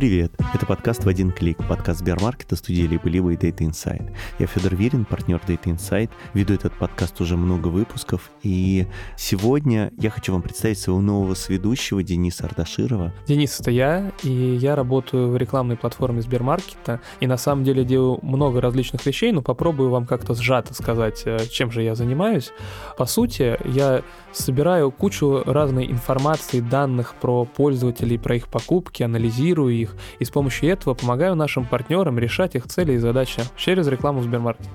[0.00, 0.32] Привет!
[0.54, 4.16] Это подкаст «В один клик», подкаст Сбермаркета, студии «Либо-либо» и Data Insight.
[4.38, 8.86] Я Федор Верин, партнер Data Insight, веду этот подкаст уже много выпусков, и
[9.18, 13.12] сегодня я хочу вам представить своего нового сведущего Дениса Ардаширова.
[13.26, 18.20] Денис, это я, и я работаю в рекламной платформе Сбермаркета, и на самом деле делаю
[18.22, 22.52] много различных вещей, но попробую вам как-то сжато сказать, э, чем же я занимаюсь.
[22.96, 24.00] По сути, я
[24.32, 30.70] собираю кучу разной информации, данных про пользователей, про их покупки, анализирую их, и с помощью
[30.70, 34.68] этого помогаю нашим партнерам решать их цели и задачи через рекламу в Сбермаркете.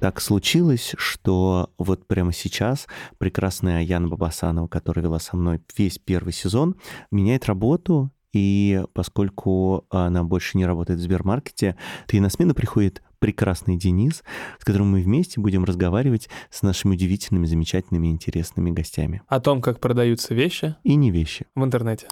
[0.00, 2.86] Так случилось, что вот прямо сейчас
[3.18, 6.76] прекрасная Аяна Бабасанова, которая вела со мной весь первый сезон,
[7.10, 13.02] меняет работу, и поскольку она больше не работает в Сбермаркете, то и на смену приходит
[13.18, 14.24] прекрасный Денис,
[14.58, 19.22] с которым мы вместе будем разговаривать с нашими удивительными, замечательными, интересными гостями.
[19.28, 20.76] О том, как продаются вещи.
[20.82, 21.46] И не вещи.
[21.54, 22.08] В интернете.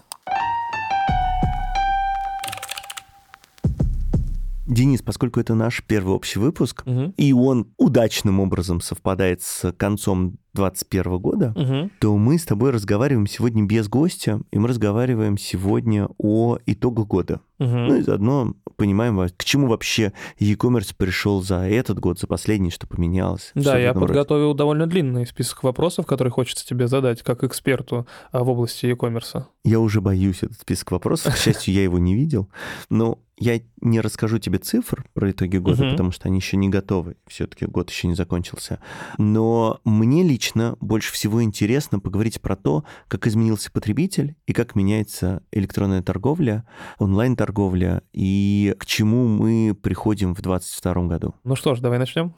[4.69, 7.15] Денис, поскольку это наш первый общий выпуск, Угу.
[7.17, 11.91] и он удачным образом совпадает с концом 2021 года, Угу.
[12.01, 17.41] то мы с тобой разговариваем сегодня без гостя, и мы разговариваем сегодня о итогах года.
[17.61, 22.87] Ну и заодно понимаем, к чему вообще e-commerce пришел за этот год, за последний, что
[22.87, 23.51] поменялось.
[23.57, 24.13] Да, я этом роде.
[24.13, 29.43] подготовил довольно длинный список вопросов, которые хочется тебе задать как эксперту а, в области e-commerce.
[29.65, 31.35] Я уже боюсь этот список вопросов.
[31.35, 32.49] К счастью, я его не видел.
[32.91, 37.17] Но я не расскажу тебе цифр про итоги года, потому что они еще не готовы.
[37.27, 38.79] Все-таки год еще не закончился.
[39.19, 40.48] Но мне лично
[40.81, 46.67] больше всего интересно поговорить про то, как изменился потребитель и как меняется электронная торговля,
[46.99, 51.35] онлайн-торговля и к чему мы приходим в 2022 году.
[51.45, 52.35] Ну что ж, давай начнем.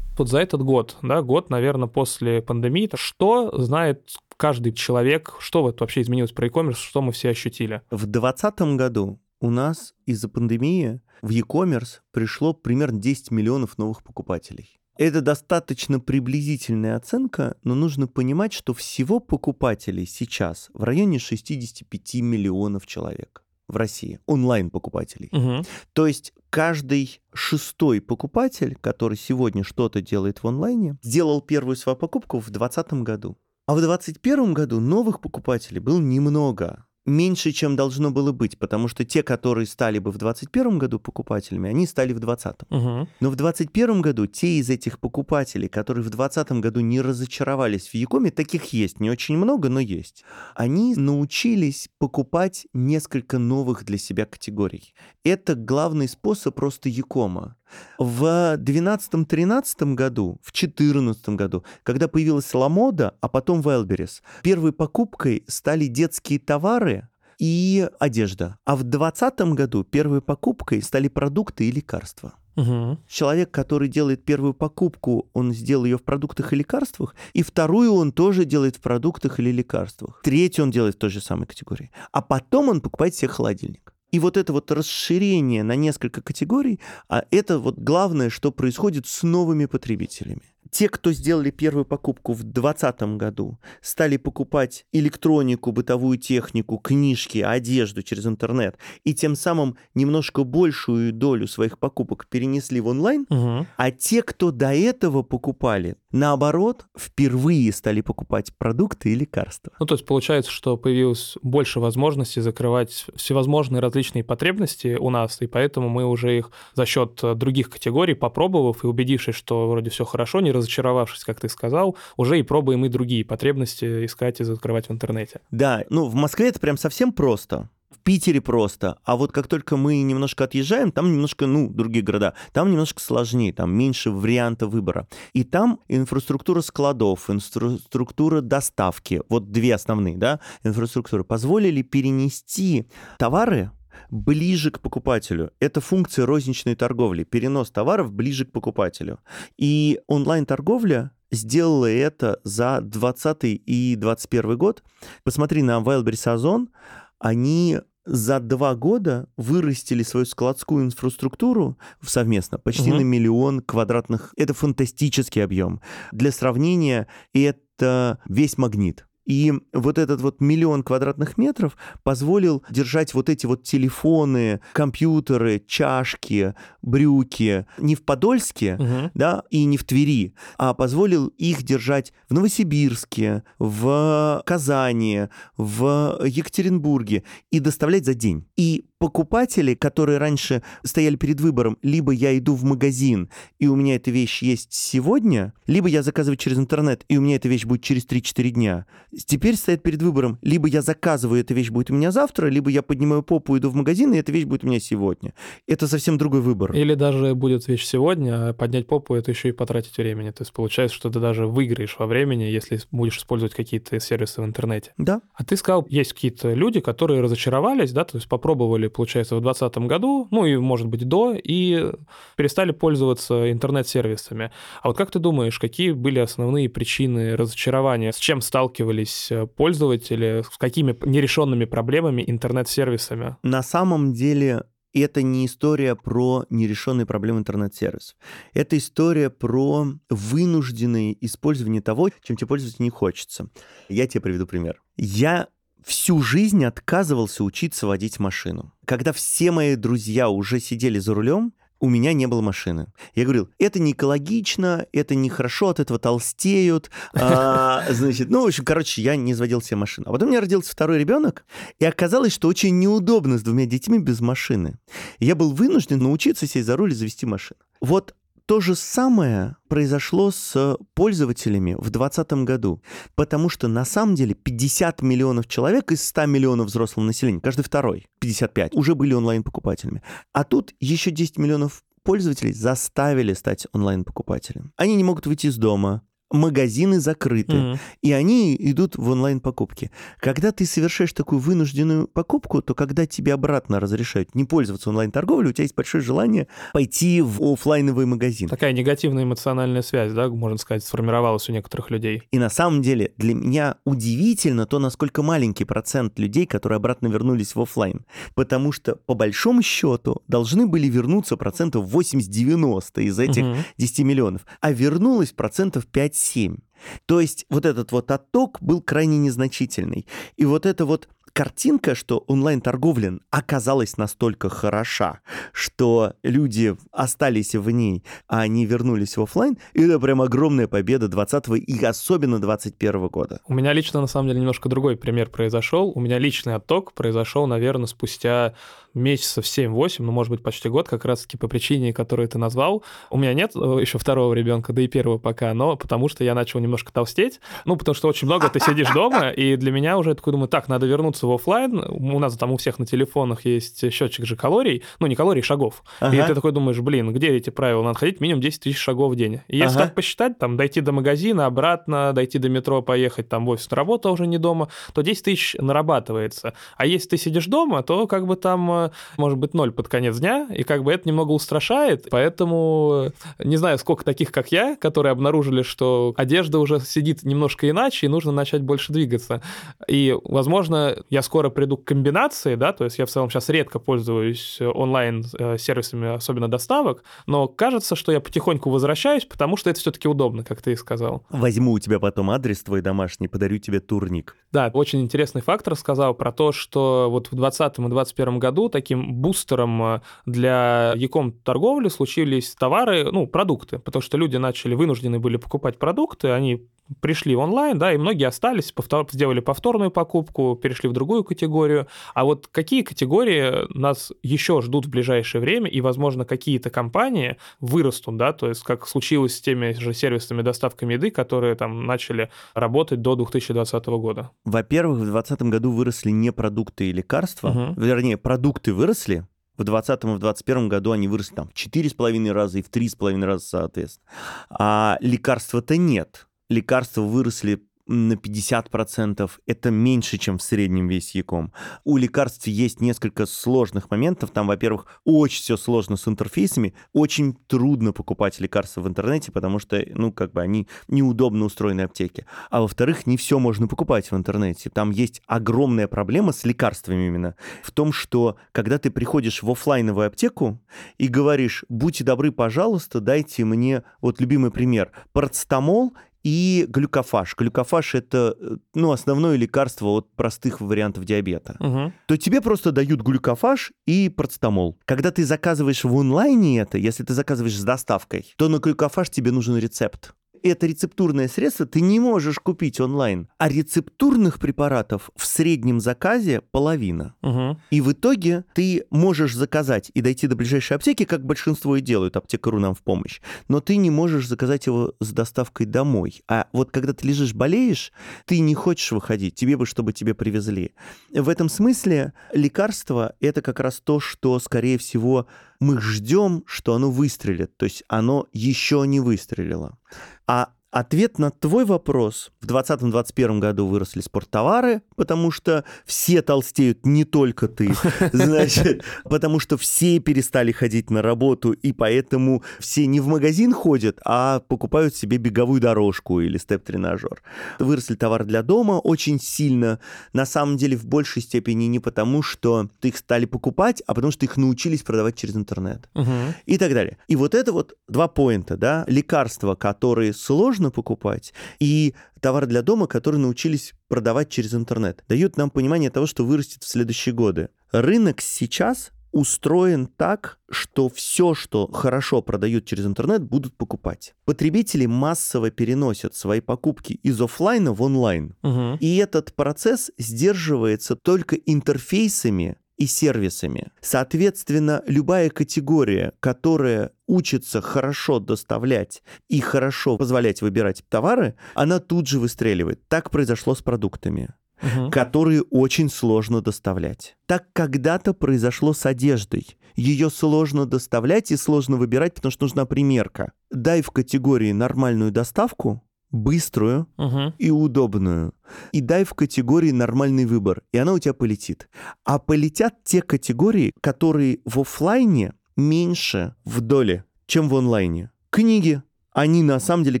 [0.16, 5.80] Вот за этот год, да, год, наверное, после пандемии, что знает каждый человек, что вот
[5.80, 7.82] вообще изменилось про e-commerce, что мы все ощутили?
[7.90, 14.80] В 2020 году у нас из-за пандемии в e-commerce пришло примерно 10 миллионов новых покупателей.
[14.96, 22.86] Это достаточно приблизительная оценка, но нужно понимать, что всего покупателей сейчас в районе 65 миллионов
[22.86, 25.28] человек в России, онлайн-покупателей.
[25.30, 25.66] Угу.
[25.92, 32.38] То есть каждый шестой покупатель, который сегодня что-то делает в онлайне, сделал первую свою покупку
[32.38, 33.36] в 2020 году.
[33.66, 36.86] А в 2021 году новых покупателей было немного.
[37.06, 41.68] Меньше, чем должно было быть, потому что те, которые стали бы в 2021 году покупателями,
[41.68, 42.62] они стали в 2020.
[42.70, 43.08] Угу.
[43.20, 47.94] Но в 2021 году те из этих покупателей, которые в 2020 году не разочаровались в
[47.94, 50.24] Якоме, таких есть, не очень много, но есть.
[50.54, 54.94] Они научились покупать несколько новых для себя категорий.
[55.24, 57.56] Это главный способ просто Якома.
[57.98, 65.86] В 2012-2013 году, в 2014 году, когда появилась Ламода, а потом Велберис, первой покупкой стали
[65.86, 67.08] детские товары
[67.38, 68.58] и одежда.
[68.64, 72.34] А в 2020 году первой покупкой стали продукты и лекарства.
[72.56, 72.98] Угу.
[73.08, 78.12] Человек, который делает первую покупку, он сделал ее в продуктах и лекарствах, и вторую он
[78.12, 80.20] тоже делает в продуктах или лекарствах.
[80.22, 81.90] Третью он делает в той же самой категории.
[82.12, 83.93] А потом он покупает себе холодильник.
[84.14, 89.24] И вот это вот расширение на несколько категорий, а это вот главное, что происходит с
[89.24, 90.42] новыми потребителями.
[90.70, 98.02] Те, кто сделали первую покупку в 2020 году, стали покупать электронику, бытовую технику, книжки, одежду
[98.02, 103.66] через интернет, и тем самым немножко большую долю своих покупок перенесли в онлайн, Угу.
[103.76, 109.72] а те, кто до этого покупали, наоборот, впервые стали покупать продукты и лекарства.
[109.80, 115.46] Ну, то есть получается, что появилось больше возможностей закрывать всевозможные различные потребности у нас, и
[115.46, 120.40] поэтому мы уже их за счет других категорий, попробовав и убедившись, что вроде все хорошо,
[120.40, 124.92] не разочаровавшись, как ты сказал, уже и пробуем и другие потребности искать и закрывать в
[124.92, 125.40] интернете.
[125.50, 127.68] Да, ну в Москве это прям совсем просто.
[127.94, 128.98] В Питере просто.
[129.04, 133.52] А вот как только мы немножко отъезжаем, там немножко, ну, другие города, там немножко сложнее,
[133.52, 135.06] там меньше варианта выбора.
[135.32, 142.88] И там инфраструктура складов, инфраструктура доставки, вот две основные, да, инфраструктуры, позволили перенести
[143.18, 143.70] товары
[144.10, 145.52] ближе к покупателю.
[145.60, 149.20] Это функция розничной торговли, перенос товаров ближе к покупателю.
[149.56, 154.82] И онлайн-торговля сделала это за 20 и 21 год.
[155.22, 156.70] Посмотри на Wildberries Озон,
[157.18, 162.98] они за два года вырастили свою складскую инфраструктуру совместно почти Мгм.
[162.98, 164.34] на миллион квадратных.
[164.36, 165.80] Это фантастический объем.
[166.12, 169.06] Для сравнения, это весь магнит.
[169.26, 176.54] И вот этот вот миллион квадратных метров позволил держать вот эти вот телефоны, компьютеры, чашки,
[176.82, 179.10] брюки не в Подольске, Мгм.
[179.14, 187.24] да, и не в Твери, а позволил их держать в Новосибирске, в Казани, в Екатеринбурге
[187.50, 188.46] и доставлять за день.
[188.56, 193.28] И покупатели, которые раньше стояли перед выбором, либо я иду в магазин,
[193.58, 197.36] и у меня эта вещь есть сегодня, либо я заказываю через интернет, и у меня
[197.36, 198.86] эта вещь будет через 3-4 дня.
[199.26, 202.82] Теперь стоят перед выбором, либо я заказываю, эта вещь будет у меня завтра, либо я
[202.82, 205.34] поднимаю попу, иду в магазин, и эта вещь будет у меня сегодня.
[205.66, 206.72] Это совсем другой выбор.
[206.72, 210.30] Или даже будет вещь сегодня, а поднять попу это еще и потратить времени.
[210.30, 214.44] То есть получается, что ты даже выиграешь во времени, если будешь использовать какие-то сервисы в
[214.44, 214.92] интернете.
[214.96, 219.40] Да, А ты сказал, есть какие-то люди, которые разочаровались, да, то есть попробовали, получается, в
[219.40, 221.92] 2020 году, ну и, может быть, до, и
[222.36, 224.50] перестали пользоваться интернет-сервисами.
[224.82, 228.12] А вот как ты думаешь, какие были основные причины разочарования?
[228.12, 230.42] С чем сталкивались э, пользователи?
[230.42, 233.36] С какими нерешенными проблемами интернет-сервисами?
[233.42, 234.64] На самом деле
[234.94, 238.16] это не история про нерешенные проблемы интернет-сервисов.
[238.52, 243.50] Это история про вынужденное использование того, чем тебе пользоваться не хочется.
[243.88, 244.80] Я тебе приведу пример.
[244.96, 245.48] Я
[245.84, 248.72] всю жизнь отказывался учиться водить машину.
[248.86, 251.52] Когда все мои друзья уже сидели за рулем,
[251.84, 252.86] у меня не было машины.
[253.14, 256.90] Я говорил, это не экологично, это нехорошо, от этого толстеют.
[257.12, 260.08] А, значит, ну, в общем, короче, я не заводил себе машину.
[260.08, 261.44] А потом у меня родился второй ребенок,
[261.78, 264.78] и оказалось, что очень неудобно с двумя детьми без машины.
[265.18, 267.60] Я был вынужден научиться сесть за руль и завести машину.
[267.82, 268.14] Вот
[268.46, 272.82] то же самое произошло с пользователями в 2020 году,
[273.14, 278.06] потому что на самом деле 50 миллионов человек из 100 миллионов взрослого населения, каждый второй,
[278.20, 280.02] 55, уже были онлайн-покупателями.
[280.32, 284.72] А тут еще 10 миллионов пользователей заставили стать онлайн-покупателем.
[284.76, 286.02] Они не могут выйти из дома,
[286.34, 287.78] магазины закрыты, Мгм.
[288.02, 289.90] и они идут в онлайн-покупки.
[290.18, 295.52] Когда ты совершаешь такую вынужденную покупку, то когда тебе обратно разрешают не пользоваться онлайн-торговлей, у
[295.52, 298.48] тебя есть большое желание пойти в оффлайновый магазин.
[298.48, 302.22] Такая негативная эмоциональная связь, да, можно сказать, сформировалась у некоторых людей.
[302.30, 307.54] И на самом деле для меня удивительно то, насколько маленький процент людей, которые обратно вернулись
[307.54, 308.04] в оффлайн.
[308.34, 313.56] Потому что, по большому счету, должны были вернуться процентов 80-90 из этих Мгм.
[313.78, 315.86] 10 миллионов, а вернулось процентов
[316.24, 316.58] 5-7.
[317.06, 320.06] То есть вот этот вот отток был крайне незначительный.
[320.36, 325.20] И вот эта вот картинка, что онлайн-торговля оказалась настолько хороша,
[325.52, 331.48] что люди остались в ней, а они вернулись в оффлайн, это прям огромная победа 20
[331.66, 333.40] и особенно 21 года.
[333.46, 335.90] У меня лично, на самом деле, немножко другой пример произошел.
[335.94, 338.54] У меня личный отток произошел, наверное, спустя
[338.94, 342.82] месяцев 7-8, ну, может быть, почти год, как раз-таки по причине, которую ты назвал.
[343.10, 346.60] У меня нет еще второго ребенка, да и первого пока, но потому что я начал
[346.60, 347.40] немножко толстеть.
[347.64, 350.68] Ну, потому что очень много ты сидишь дома, и для меня уже такой думаю, так,
[350.68, 351.82] надо вернуться в оффлайн.
[351.88, 355.82] У нас там у всех на телефонах есть счетчик же калорий, ну, не калорий, шагов.
[356.00, 356.26] И Ага.
[356.28, 357.82] ты такой думаешь, блин, где эти правила?
[357.82, 359.40] Надо ходить минимум 10 тысяч шагов в день.
[359.48, 359.84] И если Ага.
[359.86, 363.76] так посчитать, там, дойти до магазина, обратно, дойти до метро, поехать там в офис на
[363.76, 366.54] работу, а уже не дома, то 10 тысяч нарабатывается.
[366.76, 370.18] А если ты сидишь дома, то как бы там э, может быть ноль под конец
[370.18, 372.08] дня, и как бы это немного устрашает.
[372.10, 377.68] Поэтому э, не знаю, сколько таких, как я, которые обнаружили, что одежда уже сидит немножко
[377.68, 379.42] иначе, и нужно начать больше двигаться.
[379.88, 383.78] И, возможно, я скоро приду к комбинации, да, то есть я в целом сейчас редко
[383.78, 390.08] пользуюсь э, онлайн-сервисами, особенно доставок, но кажется, что я потихоньку возвращаюсь, потому что это все-таки
[390.08, 391.24] удобно, как ты и сказал.
[391.30, 394.36] Возьму у тебя потом адрес твой домашний, подарю тебе турник.
[394.52, 399.14] Да, очень интересный факт рассказал про то, что вот в 2020 и 2021 году таким
[399.14, 405.38] бустером э, для Яком торговли случились товары, ну, продукты, потому что люди начали, вынуждены были
[405.38, 406.60] покупать продукты, они
[407.00, 411.86] пришли в онлайн, да, и многие остались, повтор- сделали повторную покупку, перешли в другую категорию.
[412.14, 418.16] А вот какие категории нас еще ждут в ближайшее время, и, возможно, какие-то компании вырастут,
[418.16, 423.00] да, то есть как случилось с теми же сервисными доставками еды, которые там начали работать
[423.02, 424.30] до 2020 года?
[424.44, 427.74] Во-первых, в 2020 году выросли не продукты и лекарства, Мгм.
[427.82, 429.26] вернее, продукты выросли,
[429.56, 433.24] в 2020 и в 2021 году они выросли там в 4,5 раза и в 3,5
[433.24, 434.06] раза, соответственно.
[434.50, 436.26] А лекарства-то нет.
[436.48, 441.52] Лекарства выросли на 50%, это меньше, чем в среднем весь Яком.
[441.84, 444.30] У лекарств есть несколько сложных моментов.
[444.30, 446.74] Там, во-первых, очень все сложно с интерфейсами.
[446.92, 452.26] Очень трудно покупать лекарства в интернете, потому что, ну, как бы они неудобно устроены аптеки.
[452.50, 454.70] А во-вторых, не все можно покупать в интернете.
[454.70, 457.36] Там есть огромная проблема с лекарствами именно.
[457.62, 460.58] В том, что когда ты приходишь в оффлайновую аптеку
[460.96, 467.36] и говоришь, будьте добры, пожалуйста, дайте мне, вот любимый пример, парацетамол и глюкофаж.
[467.36, 471.56] Глюкофаж— это э, ну, основное лекарство от простых вариантов диабета.
[471.60, 471.92] Угу.
[472.06, 474.78] То тебе просто дают глюкофаж и процетамол.
[474.86, 479.30] Когда ты заказываешь в онлайне это, если ты заказываешь с доставкой, то на глюкофаж тебе
[479.30, 480.14] нужен рецепт
[480.48, 483.28] это рецептурное средство ты не можешь купить онлайн.
[483.38, 487.14] А рецептурных препаратов в среднем заказе половина.
[487.22, 487.58] Угу.
[487.70, 492.16] И в итоге ты можешь заказать и дойти до ближайшей аптеки, как большинство и делают,
[492.16, 496.22] аптекару нам в помощь, но ты не можешь заказать его с доставкой домой.
[496.28, 497.92] А вот когда ты лежишь, болеешь,
[498.26, 500.72] ты не хочешь выходить, тебе бы, чтобы тебе привезли.
[501.12, 505.26] В этом смысле лекарство— это как раз то, что, скорее всего,
[505.64, 509.78] мы ждем, что оно выстрелит, то есть оно еще не выстрелило.
[510.26, 512.32] А Ответ на твой вопрос.
[512.40, 517.72] В 2020-2021 году выросли спорттовары, потому что все толстеют, не только ты.
[518.12, 524.00] Значит, потому что все перестали ходить на работу, и поэтому все не в магазин ходят,
[524.04, 527.22] а покупают себе беговую дорожку или степ-тренажер.
[527.60, 529.78] Выросли товары для дома очень сильно.
[530.12, 534.10] На самом деле, в большей степени не потому, что ты их стали покупать, а потому
[534.10, 535.88] что их научились продавать через интернет.
[535.94, 536.10] Угу.
[536.46, 536.98] И так далее.
[537.06, 542.62] И вот это вот два поинта, да, лекарства, которые сложно можно покупать, и товары для
[542.62, 545.04] дома, которые научились продавать через интернет.
[545.08, 547.48] Дают нам понимание того, что вырастет в следующие годы.
[547.72, 554.14] Рынок сейчас устроен так, что все, что хорошо продают через интернет, будут покупать.
[554.24, 558.34] Потребители массово переносят свои покупки из офлайна в онлайн.
[558.42, 558.78] Угу.
[558.80, 563.72] И этот процесс сдерживается только интерфейсами и сервисами.
[563.80, 572.18] Соответственно, любая категория, которая учится хорошо доставлять и хорошо позволять выбирать товары, она тут же
[572.18, 572.86] выстреливает.
[572.88, 574.90] Так произошло с продуктами Угу.
[574.90, 577.16] которые очень сложно доставлять.
[577.26, 579.58] Так когда-то произошло с одеждой.
[579.74, 583.32] Ее сложно доставлять и сложно выбирать, потому что нужна примерка.
[583.50, 585.82] Дай в категории нормальную доставку,
[586.14, 587.34] быструю Угу.
[587.38, 588.32] и удобную.
[588.72, 591.68] И дай в категории нормальный выбор, и она у тебя полетит.
[592.04, 598.10] А полетят те категории, которые в оффлайне меньше в доле, чем в онлайне.
[598.30, 598.82] Книги.
[599.12, 600.00] Они на самом деле,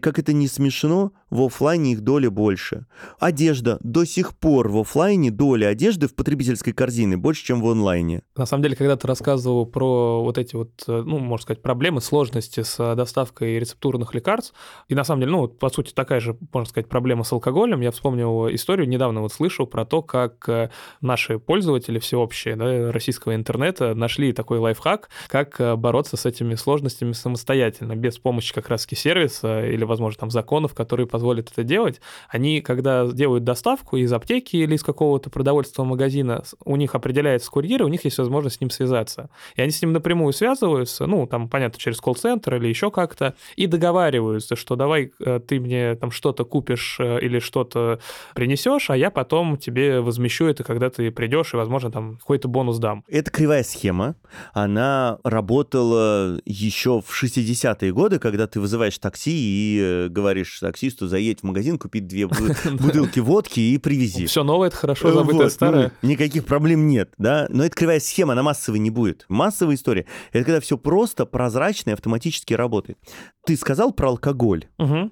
[0.00, 2.86] как это не смешно, в оффлайне их доля больше.
[3.18, 3.78] Одежда.
[3.82, 8.22] До сих пор в оффлайне доля одежды в потребительской корзине больше, чем в онлайне.
[8.36, 12.00] На самом деле, когда ты рассказывал про вот эти вот, э, ну, можно сказать, проблемы,
[12.00, 14.54] сложности с э, доставкой рецептурных лекарств,
[14.86, 17.90] и на самом деле, ну, по сути, такая же, можно сказать, проблема с алкоголем, я
[17.90, 23.96] вспомнил историю, недавно вот слышал про то, как э, наши пользователи всеобщие да, российского интернета
[23.96, 29.82] нашли такой лайфхак, как бороться с этими сложностями самостоятельно, без помощи как раз-таки сервиса или,
[29.82, 32.00] возможно, там законов, которые позволяют это делать.
[32.28, 37.82] Они, когда делают доставку из аптеки или из какого-то продовольственного магазина, у них определяется курьер,
[37.82, 39.30] у них есть возможность с ним связаться.
[39.56, 43.66] И они с ним напрямую связываются, ну, там, понятно, через колл-центр или еще как-то, и
[43.66, 48.00] договариваются, что давай э, ты мне там что-то купишь э, или что-то
[48.34, 52.78] принесешь, а я потом тебе возмещу это, когда ты придешь, и, возможно, там какой-то бонус
[52.78, 53.04] дам.
[53.08, 54.16] Это кривая схема.
[54.52, 61.40] Она работала еще в 60-е годы, когда ты вызываешь такси и э, говоришь таксисту, заедь
[61.40, 64.26] в магазин, купить две бу- бутылки водки и привези.
[64.26, 65.92] Все новое, это хорошо, забытое вот, старое.
[66.02, 67.46] ну, никаких проблем нет, да.
[67.50, 69.24] Но это кривая схема, она массовой не будет.
[69.28, 72.98] Массовая история— это когда все просто, прозрачно и автоматически работает.
[73.46, 74.64] Ты сказал про алкоголь,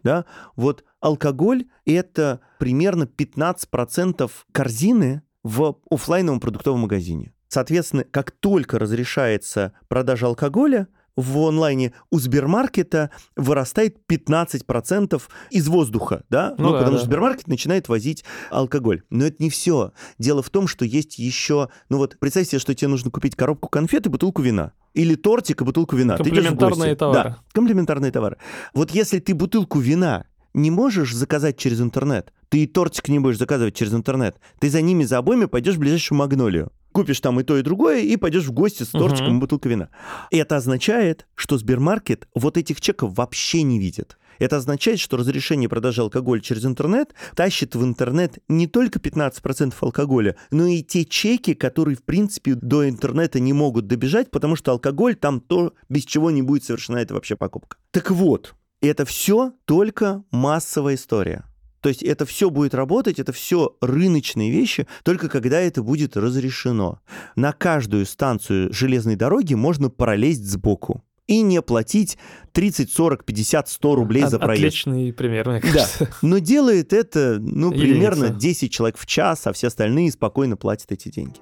[0.02, 0.24] да?
[0.56, 7.32] Вот алкоголь— это примерно 15% корзины в оффлайновом продуктовом магазине.
[7.48, 16.54] Соответственно, как только разрешается продажа алкоголя, в онлайне у Сбермаркета вырастает 15% из воздуха, да?
[16.58, 16.98] Ну да, потому да.
[16.98, 19.02] что Сбермаркет начинает возить алкоголь.
[19.10, 19.92] Но это не все.
[20.18, 21.68] Дело в том, что есть еще...
[21.88, 24.72] Ну вот, представь себе, что тебе нужно купить коробку конфет и бутылку вина.
[24.94, 26.16] Или тортик и бутылку вина.
[26.16, 27.30] Комплементарные товары.
[27.30, 28.38] Да, комплементарные товары.
[28.74, 33.38] Вот если ты бутылку вина не можешь заказать через интернет, ты и тортик не будешь
[33.38, 36.70] заказывать через интернет, ты за ними, за обоими пойдешь в ближайшую магнолию.
[36.92, 39.36] Купишь там и то, и другое, и пойдешь в гости с тортиком Мгм.
[39.36, 39.88] и бутылкой вина.
[40.30, 44.18] Это означает, что Сбермаркет вот этих чеков вообще не видит.
[44.38, 50.36] Это означает, что разрешение продажи алкоголя через интернет тащит в интернет не только 15% алкоголя,
[50.50, 55.14] но и те чеки, которые, в принципе, до интернета не могут добежать, потому что алкоголь
[55.14, 57.76] там то, без чего не будет совершена эта вообще покупка.
[57.92, 61.44] Так вот, это все только массовая история.
[61.82, 67.00] То есть это все будет работать, это все рыночные вещи, только когда это будет разрешено.
[67.36, 72.18] На каждую станцию железной дороги можно пролезть сбоку и не платить
[72.52, 74.62] 30, 40, 50, 100 рублей за проезд.
[74.64, 76.08] Отличный пример, мне Да, кажется.
[76.22, 77.92] но делает это, ну, Единица.
[77.92, 81.40] примерно 10 человек в час, а все остальные спокойно платят эти деньги.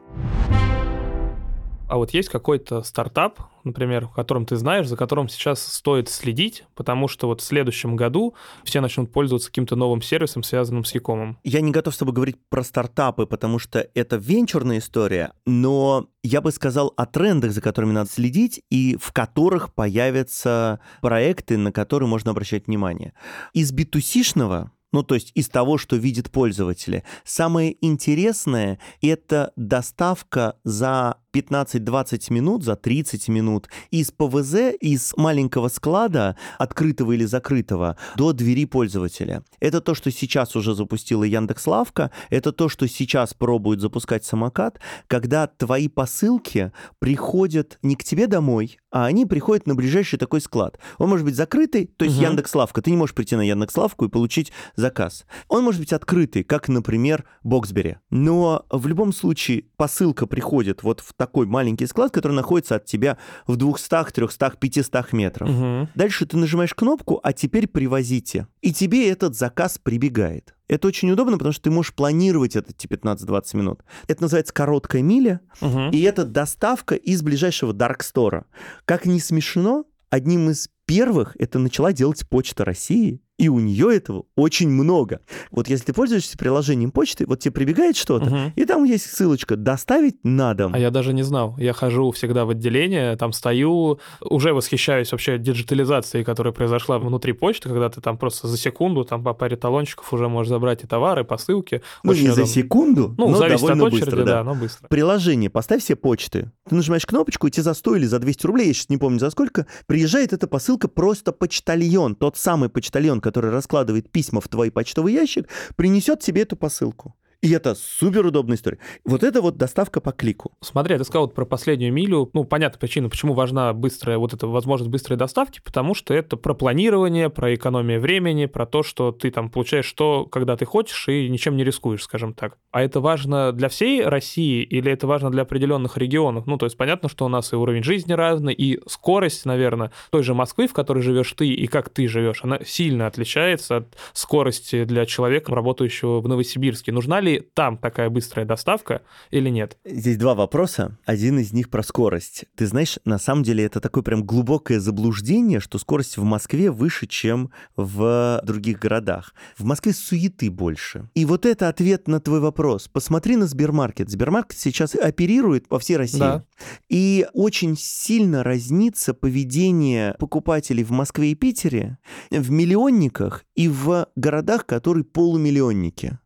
[1.91, 6.63] А вот есть какой-то стартап, например, о котором ты знаешь, за которым сейчас стоит следить,
[6.77, 11.37] потому что вот в следующем году все начнут пользоваться каким-то новым сервисом, связанным с Якомом.
[11.43, 16.41] Я не готов с тобой говорить про стартапы, потому что это венчурная история, но я
[16.41, 22.09] бы сказал о трендах, за которыми надо следить, и в которых появятся проекты, на которые
[22.09, 23.15] можно обращать внимание.
[23.53, 27.05] Из B2C-шного ну, то есть из того, что видят пользователи.
[27.25, 36.37] Самое интересное— это доставка за 15-20 минут, за 30 минут из ПВЗ, из маленького склада,
[36.59, 39.45] открытого или закрытого, до двери пользователя.
[39.61, 45.47] Это то, что сейчас уже запустила Яндекс.Лавка, это то, что сейчас пробует запускать самокат, когда
[45.47, 50.79] твои посылки приходят не к тебе домой, а они приходят на ближайший такой склад.
[50.99, 52.27] Он может быть закрытый, то есть угу.
[52.27, 52.83] Яндекс.Лавка.
[52.83, 55.27] Ты не можешь прийти на Яндекс.Лавку и получить заказ.
[55.49, 57.97] Он может быть открытый, как, например, Боксбери.
[58.11, 63.19] Но в любом случае посылка приходит вот в такой маленький склад, который находится от тебя
[63.47, 65.51] в 200, 300, 500 метров.
[65.51, 65.89] Угу.
[65.95, 68.47] Дальше ты нажимаешь кнопку «А теперь привозите».
[68.63, 70.55] И тебе этот заказ прибегает.
[70.67, 73.85] Это очень удобно, потому что ты можешь планировать это эти 15-20 минут.
[74.09, 75.91] Это называется короткая миля, угу.
[75.93, 78.47] и это доставка из ближайшего даркстора.
[78.87, 84.25] Как не смешно, одним из первых это начала делать Почта России, и у нее этого
[84.37, 85.21] очень много.
[85.51, 88.53] Вот если ты пользуешься приложением почты, вот тебе прибегает что-то, угу.
[88.55, 90.75] и там есть ссылочка «Доставить на дом».
[90.75, 91.57] А я даже не знал.
[91.57, 97.71] Я хожу всегда в отделение, там стою, уже восхищаюсь вообще диджитализацией, которая произошла внутри почты,
[97.71, 101.23] когда ты там просто за секунду там по паре талончиков уже можешь забрать и товары,
[101.23, 101.81] и посылки.
[102.03, 102.45] Ну, очень не удобно.
[102.45, 104.25] за секунду, ну, но довольно от очереди, быстро, да.
[104.25, 104.87] да, но быстро.
[104.89, 106.53] Приложение «Поставь все почты».
[106.69, 109.19] Ты нажимаешь кнопочку, и тебе за 100 или за 200 рублей, я сейчас не помню
[109.19, 114.73] за сколько, приезжает эта посылка просто почтальон, тот самый почтальон, который раскладывает письма в твой
[114.73, 117.15] почтовый ящик, принесет тебе эту посылку.
[117.43, 118.79] И это супер удобная история.
[119.03, 120.53] Вот это вот доставка по клику.
[120.61, 122.29] Смотри, ты сказал вот про последнюю милю.
[122.35, 126.53] Ну, понятна причина, почему важна быстрая вот эта возможность быстрой доставки, потому что это про
[126.53, 131.31] планирование, про экономию времени, про то, что ты там получаешь что, когда ты хочешь, и
[131.31, 132.59] ничем не рискуешь, скажем так.
[132.73, 136.47] А это важно для всей России или это важно для определенных регионов?
[136.47, 140.23] Ну, то есть понятно, что у нас и уровень жизни разный, и скорость, наверное, той
[140.23, 144.85] же Москвы, в которой живешь ты и как ты живешь, она сильно отличается от скорости
[144.85, 146.93] для человека, работающего в Новосибирске.
[146.93, 149.79] Нужна ли ли там такая быстрая доставка или нет?
[149.85, 150.99] Здесь два вопроса.
[151.05, 152.45] Один из них про скорость.
[152.57, 157.07] Ты знаешь, на самом деле это такое прям глубокое заблуждение, что скорость в Москве выше,
[157.07, 159.35] чем в других городах.
[159.57, 161.09] В Москве суеты больше.
[161.15, 162.89] И вот это ответ на твой вопрос.
[162.89, 164.11] Посмотри на Сбермаркет.
[164.11, 166.19] Сбермаркет сейчас оперирует по всей России.
[166.19, 166.45] Да.
[166.89, 171.99] И очень сильно разнится поведение покупателей в Москве и Питере,
[172.31, 176.19] в миллионниках и в городах, которые полумиллионники.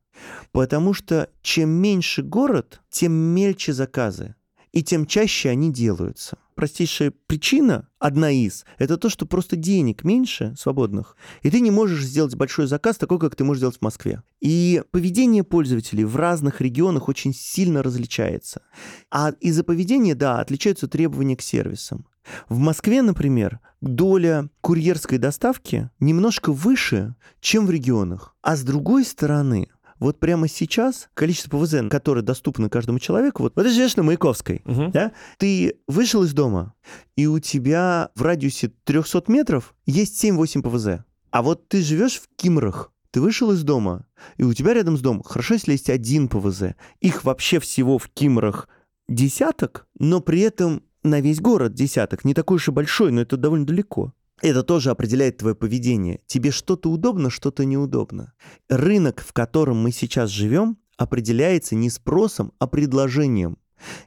[0.53, 4.35] Потому что чем меньше город, тем мельче заказы,
[4.75, 6.37] и тем чаще они делаются.
[6.57, 12.05] Простейшая причина, одна из, это то, что просто денег меньше свободных, и ты не можешь
[12.05, 14.23] сделать большой заказ такой, как ты можешь сделать в Москве.
[14.41, 18.63] И поведение пользователей в разных регионах очень сильно различается.
[19.11, 22.07] А из-за поведения, да, отличаются требования к сервисам.
[22.49, 28.35] В Москве, например, доля курьерской доставки немножко выше, чем в регионах.
[28.43, 33.63] А с другой стороны, вот прямо сейчас количество ПВЗ, которое доступно каждому человеку, вот, вот
[33.63, 34.91] ты живешь на Маяковской, угу.
[34.93, 35.13] да?
[35.39, 36.75] Ты вышел из дома,
[37.17, 41.05] и у тебя в радиусе 300 метров есть 7-8 ПВЗ.
[41.31, 45.01] А вот ты живешь в Кимрах, ты вышел из дома, и у тебя рядом с
[45.01, 46.75] домом, хорошо, если есть один ПВЗ.
[47.01, 48.69] Их вообще всего в Кимрах
[49.09, 52.25] десяток, но при этом на весь город десяток.
[52.25, 54.13] Не такой уж и большой, но это довольно далеко.
[54.43, 56.21] Это тоже определяет твое поведение.
[56.27, 58.33] Тебе что-то удобно, что-то неудобно.
[58.69, 63.59] Рынок, в котором мы сейчас живем, определяется не спросом, а предложением.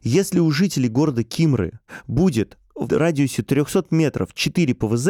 [0.01, 5.07] Если у жителей города Кимры будет в радиусе 300 метров 4 ПВЗ,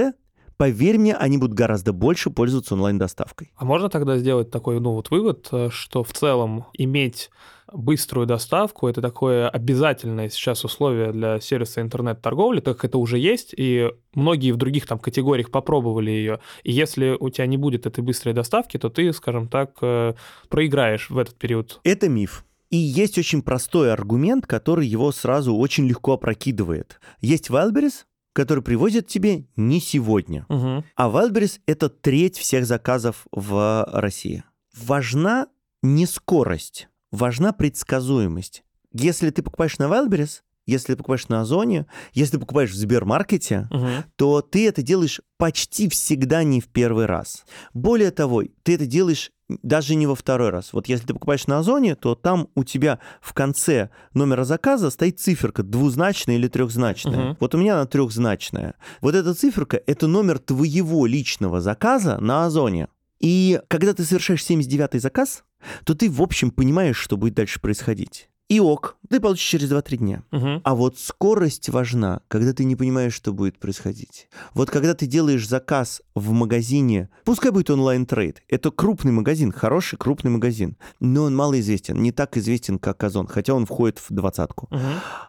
[0.57, 3.51] поверь мне, они будут гораздо больше пользоваться онлайн-доставкой.
[3.55, 7.29] А можно тогда сделать такой, ну вот вывод, э, что в целом иметь
[7.71, 13.53] быструю доставку— это такое обязательное сейчас условие для сервиса интернет-торговли, так как это уже есть,
[13.55, 16.39] и многие в других там категориях попробовали ее.
[16.63, 20.13] И если у тебя не будет этой быстрой доставки, то ты, скажем так, э,
[20.49, 21.79] проиграешь в этот период.
[21.83, 22.43] Это миф.
[22.69, 26.99] И есть очень простой аргумент, который его сразу очень легко опрокидывает.
[27.21, 28.03] Есть Wildberries,
[28.37, 30.45] который привозит тебе не сегодня.
[30.47, 30.83] Угу.
[30.95, 34.43] А Wildberries— это треть всех заказов в России.
[34.75, 35.47] Важна
[35.81, 38.63] не скорость, важна предсказуемость.
[38.93, 43.67] Если ты покупаешь на Wildberries, если ты покупаешь на Озоне, если ты покупаешь в Сбермаркете,
[43.71, 43.87] угу.
[44.17, 47.43] то ты это делаешь почти всегда не в первый раз.
[47.73, 50.73] Более того, ты это делаешь даже не во второй раз.
[50.73, 55.19] Вот если ты покупаешь на Озоне, то там у тебя в конце номера заказа стоит
[55.19, 57.17] циферка двузначная или трехзначная.
[57.17, 57.37] Мгм.
[57.39, 58.75] Вот у меня она трехзначная.
[59.01, 62.87] Вот эта циферка— это номер твоего личного заказа на Озоне.
[63.19, 65.43] И когда ты совершаешь 79-й заказ,
[65.85, 68.29] то ты, в общем, понимаешь, что будет дальше происходить.
[68.49, 70.23] И ок, ты получишь через 2-3 дня.
[70.31, 70.61] Мгм.
[70.63, 74.29] А вот скорость важна, когда ты не понимаешь, что будет происходить.
[74.53, 80.31] Вот когда ты делаешь заказ в магазине, пускай будет онлайн-трейд, это крупный магазин, хороший крупный
[80.31, 84.81] магазин, но он малоизвестен, не так известен, как Озон, хотя он входит в двадцатку, Мгм.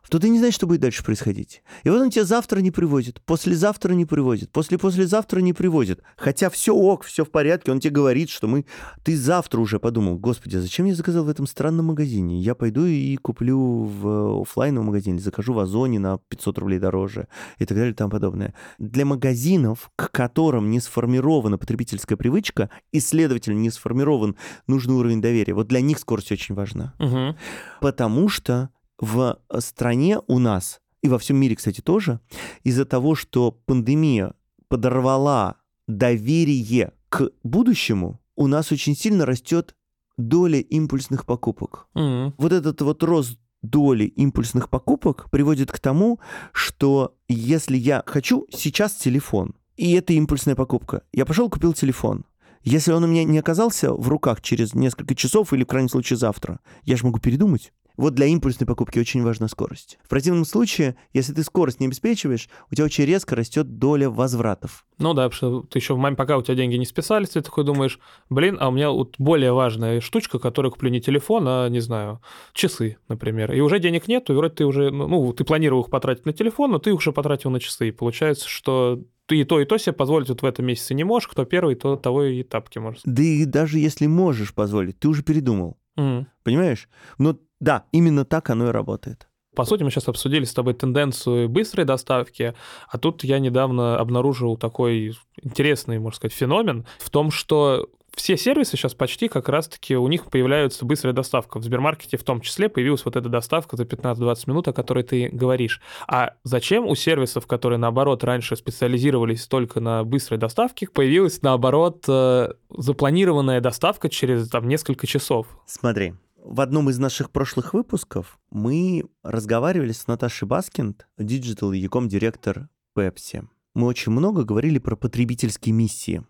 [0.08, 1.62] то ты не знаешь, что будет дальше происходить.
[1.82, 6.02] И вот он тебя завтра не привозит, послезавтра не привозит, после-послезавтра не привозит.
[6.16, 8.64] Хотя все ок, все в порядке, он тебе говорит, что мы...
[9.02, 12.40] Ты завтра уже подумал, господи, а зачем я заказал в этом странном магазине?
[12.40, 17.64] Я пойду и куплю в оффлайновом магазине, закажу в Озоне на 500 рублей дороже и
[17.64, 18.54] так далее и тому подобное.
[18.78, 25.54] Для магазинов, к которым не сформирована потребительская привычка и, следовательно, не сформирован нужный уровень доверия,
[25.54, 26.94] вот для них скорость очень важна.
[26.98, 27.36] Мгм.
[27.80, 32.20] Потому что в стране у нас, и во всем мире, кстати, тоже,
[32.64, 34.34] из-за того, что пандемия
[34.68, 39.74] подорвала доверие к будущему, у нас очень сильно растет
[40.18, 41.86] доля импульсных покупок.
[41.94, 42.34] Мгм.
[42.36, 46.20] Вот этот вот рост доли импульсных покупок приводит к тому,
[46.52, 52.24] что если я хочу сейчас телефон, и это импульсная покупка, я пошел купил телефон.
[52.62, 56.16] Если он у меня не оказался в руках через несколько часов или, в крайнем случае,
[56.16, 57.72] завтра, я же могу передумать.
[57.98, 59.98] Вот для импульсной покупки очень важна скорость.
[60.04, 64.86] В противном случае, если ты скорость не обеспечиваешь, у тебя очень резко растет доля возвратов.
[64.98, 67.40] Ну да, потому что ты еще в момент, пока у тебя деньги не списались, ты
[67.40, 67.98] такой думаешь,
[68.30, 72.22] блин, а у меня вот более важная штучка, которую куплю не телефон, а, не знаю,
[72.52, 73.52] часы, например.
[73.52, 76.32] И уже денег нет, и вроде ты уже, ну, ну, ты планировал их потратить на
[76.32, 77.88] телефон, но ты их уже потратил на часы.
[77.88, 81.02] И получается, что ты и то, и то себе позволить вот в этом месяце не
[81.02, 83.02] можешь, кто первый, то того и тапки может.
[83.04, 85.78] Да и даже если можешь позволить, ты уже передумал.
[85.96, 86.28] Мгм.
[86.44, 86.88] Понимаешь?
[87.18, 89.28] Но да, именно так оно и работает.
[89.54, 92.54] По сути, мы сейчас обсудили с тобой тенденцию быстрой доставки,
[92.88, 98.76] а тут я недавно обнаружил такой интересный, можно сказать, феномен в том, что все сервисы
[98.76, 101.58] сейчас почти как раз-таки у них появляется быстрая доставка.
[101.58, 105.28] В Сбермаркете в том числе появилась вот эта доставка за 15-20 минут, о которой ты
[105.28, 105.80] говоришь.
[106.06, 112.52] А зачем у сервисов, которые, наоборот, раньше специализировались только на быстрой доставке, появилась, наоборот, э,
[112.76, 115.46] запланированная доставка через там, несколько часов?
[115.66, 122.68] Смотри, в одном из наших прошлых выпусков мы разговаривали с Наташей Баскинд, digital e-com директор
[122.96, 123.46] Pepsi.
[123.74, 126.24] Мы очень много говорили про потребительские миссии.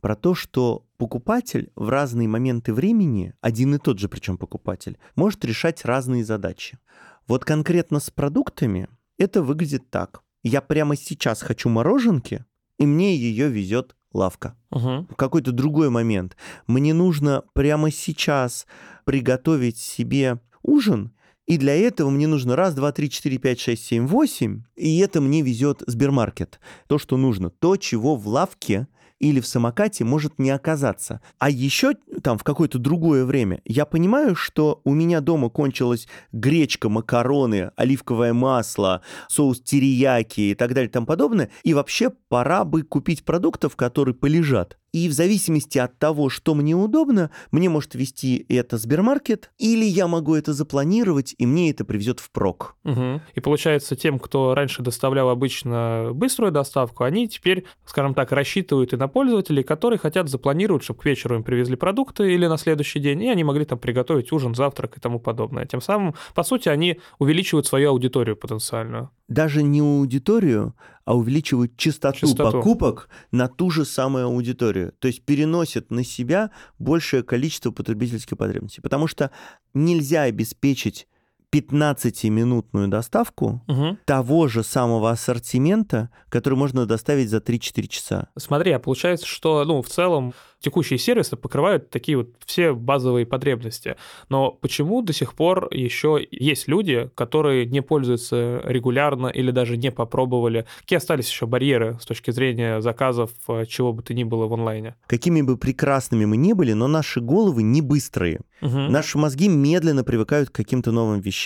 [0.00, 5.44] Про то, что покупатель в разные моменты времени, один и тот же причем покупатель, может
[5.44, 6.78] решать разные задачи.
[7.26, 10.22] Вот конкретно с продуктами это выглядит так.
[10.42, 12.44] Я прямо сейчас хочу мороженки,
[12.78, 15.06] и мне ее везет лавка Угу.
[15.10, 16.36] в какой-то другой момент.
[16.66, 18.66] Мне нужно прямо сейчас
[19.04, 21.12] приготовить себе ужин,
[21.46, 25.20] и для этого мне нужно раз, два, три, четыре, пять, шесть, семь, восемь, и это
[25.20, 26.60] мне везет Сбермаркет.
[26.86, 28.86] То, что нужно, то, чего в лавке
[29.20, 31.20] или в самокате может не оказаться.
[31.38, 36.88] А еще там в какое-то другое время я понимаю, что у меня дома кончилась гречка,
[36.88, 42.82] макароны, оливковое масло, соус терияки и так далее и тому подобное, и вообще пора бы
[42.82, 44.79] купить продуктов, которые полежат.
[44.92, 50.08] И в зависимости от того, что мне удобно, мне может вести это Сбермаркет, или я
[50.08, 52.76] могу это запланировать, и мне это привезет впрок.
[52.84, 53.20] Угу.
[53.34, 58.96] И получается, тем, кто раньше доставлял обычно быструю доставку, они теперь, скажем так, рассчитывают и
[58.96, 63.22] на пользователей, которые хотят запланировать, чтобы к вечеру им привезли продукты или на следующий день,
[63.22, 65.66] и они могли там приготовить ужин, завтрак и тому подобное.
[65.66, 69.10] Тем самым, по сути, они увеличивают свою аудиторию потенциальную.
[69.30, 72.58] Даже не аудиторию, а увеличивают частоту, Частоту.
[72.58, 74.92] покупок на ту же самую аудиторию.
[74.98, 78.80] То есть переносят на себя большее количество потребительских потребностей.
[78.80, 79.30] Потому что
[79.72, 81.06] нельзя обеспечить
[81.52, 83.98] 15-минутную доставку Угу.
[84.04, 88.28] того же самого ассортимента, который можно доставить за 3-4 часа.
[88.36, 93.96] Смотри, а получается, что, ну, в целом текущие сервисы покрывают такие вот все базовые потребности.
[94.28, 99.90] Но почему до сих пор еще есть люди, которые не пользуются регулярно или даже не
[99.90, 100.66] попробовали?
[100.80, 104.52] Какие остались еще барьеры с точки зрения заказов, э, чего бы то ни было в
[104.52, 104.96] онлайне?
[105.06, 108.40] Какими бы прекрасными мы ни были, но наши головы не быстрые.
[108.60, 108.92] Мгм.
[108.92, 111.39] Наши мозги медленно привыкают к каким-то новым вещам.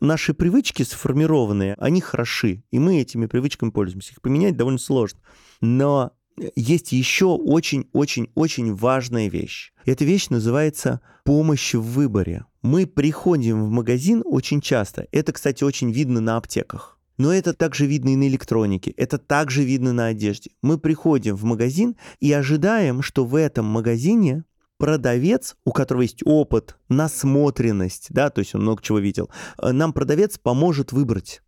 [0.00, 4.12] Наши привычки сформированные, они хороши, и мы этими привычками пользуемся.
[4.12, 5.20] Их поменять довольно сложно.
[5.60, 6.12] Но
[6.56, 9.72] есть еще очень-очень-очень важная вещь.
[9.84, 12.46] Эта вещь называется помощь в выборе.
[12.62, 15.06] Мы приходим в магазин очень часто.
[15.12, 16.98] Это, кстати, очень видно на аптеках.
[17.18, 20.50] Но это также видно и на электронике, это также видно на одежде.
[20.62, 24.44] Мы приходим в магазин и ожидаем, что в этом магазине
[24.82, 29.30] продавец, у которого есть опыт, насмотренность, да, то есть он много чего видел,
[29.62, 31.40] э, нам продавец поможет выбрать.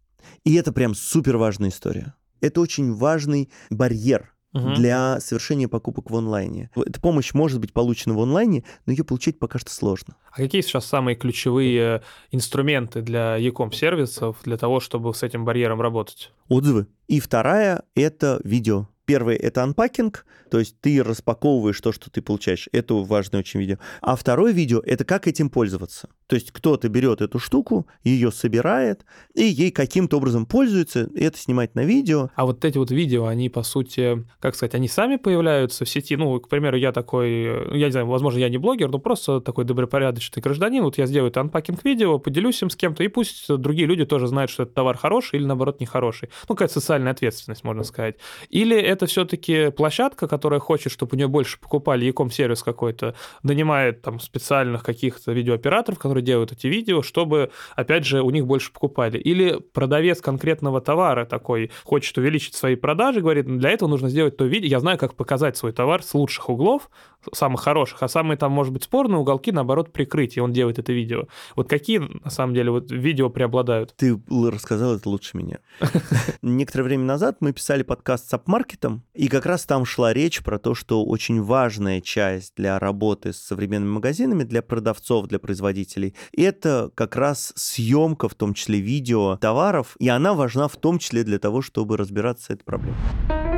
[0.45, 2.15] И это прям супер важная история.
[2.41, 4.75] Это очень важный барьер угу.
[4.75, 6.71] для совершения покупок в онлайне.
[6.77, 10.15] Эта помощь может быть получена в онлайне, но ее получить пока что сложно.
[10.31, 15.81] А какие сейчас самые ключевые инструменты для e-com сервисов для того, чтобы с этим барьером
[15.81, 16.31] работать?
[16.47, 16.87] Отзывы.
[17.09, 18.87] И вторая— это видео.
[19.07, 22.69] Первый— это анпакинг, то есть ты распаковываешь то, что ты получаешь.
[22.73, 23.77] Это важное очень видео.
[24.01, 26.09] А второе видео— это как этим пользоваться.
[26.27, 31.39] То есть кто-то берет эту штуку, ее собирает, и ей каким-то образом пользуется, и это
[31.39, 32.31] снимает на видео.
[32.35, 36.17] А вот эти вот видео, они, по сути, как сказать, они сами появляются в сети?
[36.17, 39.65] Ну, к примеру, я такой, я не знаю, возможно, я не блогер, но просто такой
[39.65, 40.83] добропорядочный гражданин.
[40.83, 44.51] Вот я сделаю это анпакинг-видео, поделюсь им с кем-то, и пусть другие люди тоже знают,
[44.51, 46.31] что этот товар хороший или, наоборот, нехороший.
[46.49, 48.17] Ну, какая-то социальная ответственность, можно сказать.
[48.49, 54.03] Или это все-таки площадка, которая хочет, чтобы у нее больше покупали, e сервис какой-то, нанимает
[54.03, 59.19] там специальных каких-то видеооператоров, которые делают эти видео, чтобы, опять же, у них больше покупали.
[59.19, 64.45] Или продавец конкретного товара такой хочет увеличить свои продажи, говорит, для этого нужно сделать то
[64.45, 64.69] видео.
[64.69, 66.89] Я знаю, как показать свой товар с лучших углов,
[67.33, 70.93] самых хороших, а самые там, может быть, спорные уголки, наоборот, прикрыть, и он делает это
[70.93, 71.25] видео.
[71.57, 73.95] Вот какие, на самом деле, вот видео преобладают?
[73.97, 75.59] Ты рассказал это лучше меня.
[76.43, 78.35] Некоторое время назад мы писали подкаст с
[78.85, 83.33] апмаркетом, и как раз там шла речь про то, что очень важная часть для работы
[83.33, 89.37] с современными магазинами, для продавцов, для производителей, это как раз съемка, в том числе видео
[89.37, 93.54] товаров, и она важна в том числе для того, чтобы разбираться с этой проблемой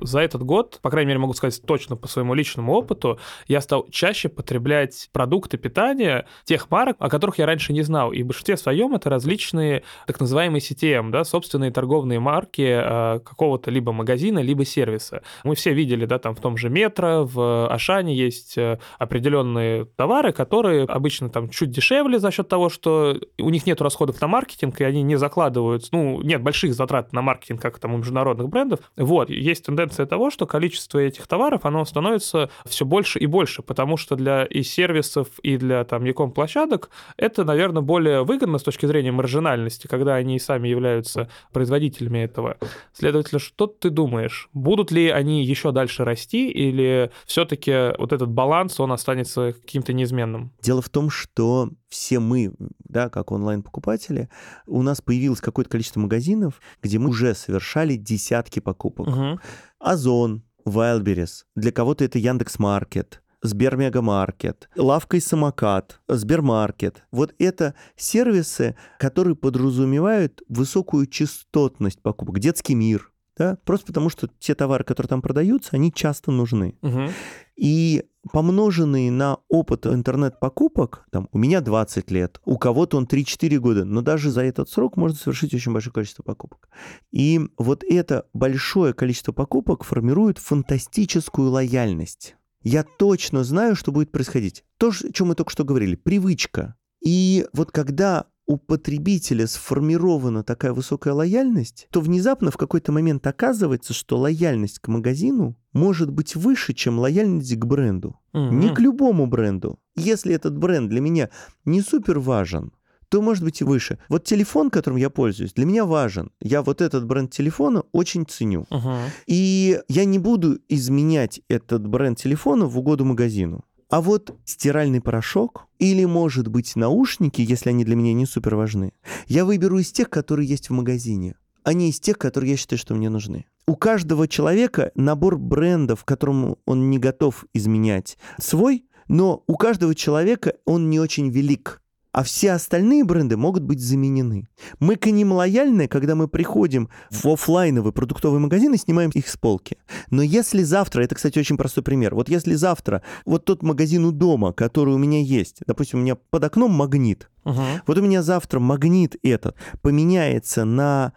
[0.00, 3.86] за этот год, по крайней мере, могу сказать точно по своему личному опыту, я стал
[3.90, 8.12] чаще потреблять продукты питания тех марок, о которых я раньше не знал.
[8.12, 13.70] И в большинстве своем это различные так называемые CTM, да, собственные торговые марки э, какого-то
[13.70, 15.22] либо магазина, либо сервиса.
[15.44, 20.32] Мы все видели, да, там в том же метро, в Ашане есть э, определенные товары,
[20.32, 24.80] которые обычно там чуть дешевле за счет того, что у них нет расходов на маркетинг,
[24.80, 28.80] и они не закладывают, ну, нет больших затрат на маркетинг, как там у международных брендов.
[28.96, 33.62] Вот, есть тенденция тенденция того, что количество этих товаров, оно становится все больше и больше,
[33.62, 38.62] потому что для и сервисов, и для там яком площадок это, наверное, более выгодно с
[38.62, 42.56] точки зрения маржинальности, когда они и сами являются производителями этого.
[42.92, 44.48] Следовательно, что ты думаешь?
[44.52, 50.52] Будут ли они еще дальше расти, или все-таки вот этот баланс, он останется каким-то неизменным?
[50.62, 52.52] Дело в том, что все мы,
[52.84, 54.28] да, как онлайн-покупатели,
[54.66, 59.08] у нас появилось какое-то количество магазинов, где мы уже совершали десятки покупок.
[59.08, 59.40] Угу.
[59.78, 67.04] Озон, Wildberries, для кого-то это Яндекс.Маркет, Сбермегамаркет, Лавка и самокат, Сбермаркет.
[67.12, 72.40] Вот это сервисы, которые подразумевают высокую частотность покупок.
[72.40, 76.76] Детский мир, да, просто потому что те товары, которые там продаются, они часто нужны.
[76.82, 77.10] Угу.
[77.56, 83.84] И помноженные на опыт интернет-покупок, там, у меня 20 лет, у кого-то он 3-4 года,
[83.84, 86.68] но даже за этот срок можно совершить очень большое количество покупок.
[87.10, 92.36] И вот это большое количество покупок формирует фантастическую лояльность.
[92.62, 94.64] Я точно знаю, что будет происходить.
[94.78, 96.74] То, о чем мы только что говорили, привычка.
[97.04, 103.92] И вот когда у потребителя сформирована такая высокая лояльность, то внезапно в какой-то момент оказывается,
[103.92, 108.18] что лояльность к магазину может быть выше, чем лояльность к бренду.
[108.32, 108.54] Угу.
[108.54, 109.78] Не к любому бренду.
[109.94, 111.28] Если этот бренд для меня
[111.66, 112.72] не супер важен,
[113.10, 113.98] то может быть и выше.
[114.08, 116.30] Вот телефон, которым я пользуюсь, для меня важен.
[116.40, 118.66] Я вот этот бренд телефона очень ценю.
[118.70, 118.92] Угу.
[119.26, 123.64] И я не буду изменять этот бренд телефона в угоду магазину.
[123.90, 128.92] А вот стиральный порошок или, может быть, наушники, если они для меня не супер важны,
[129.26, 132.78] я выберу из тех, которые есть в магазине, а не из тех, которые я считаю,
[132.78, 133.46] что мне нужны.
[133.66, 140.54] У каждого человека набор брендов, которому он не готов изменять, свой, но у каждого человека
[140.66, 141.80] он не очень велик
[142.12, 144.48] а все остальные бренды могут быть заменены.
[144.80, 149.36] Мы к ним лояльны, когда мы приходим в офлайновый продуктовый магазин и снимаем их с
[149.36, 149.76] полки.
[150.10, 154.12] Но если завтра, это, кстати, очень простой пример, вот если завтра вот тот магазин у
[154.12, 157.62] дома, который у меня есть, допустим, у меня под окном магнит, угу.
[157.86, 161.12] вот у меня завтра магнит этот поменяется на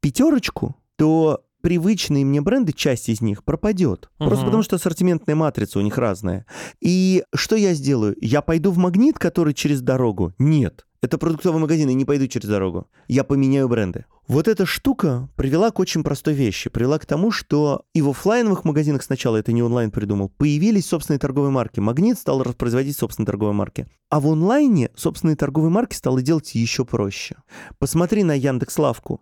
[0.00, 4.08] пятерочку, то привычные мне бренды, часть из них пропадет.
[4.20, 4.28] Угу.
[4.28, 6.46] Просто потому, что ассортиментная матрица у них разная.
[6.80, 8.14] И что я сделаю?
[8.20, 10.32] Я пойду в магнит, который через дорогу?
[10.38, 10.86] Нет.
[11.02, 12.86] Это продуктовый магазин, и не пойду через дорогу.
[13.08, 14.04] Я поменяю бренды.
[14.28, 16.70] Вот эта штука привела к очень простой вещи.
[16.70, 21.18] Привела к тому, что и в офлайновых магазинах сначала, это не онлайн придумал, появились собственные
[21.18, 21.80] торговые марки.
[21.80, 23.88] Магнит стал производить собственные торговые марки.
[24.08, 27.34] А в онлайне собственные торговые марки стало делать еще проще.
[27.80, 29.20] Посмотри на Яндекс.Лавку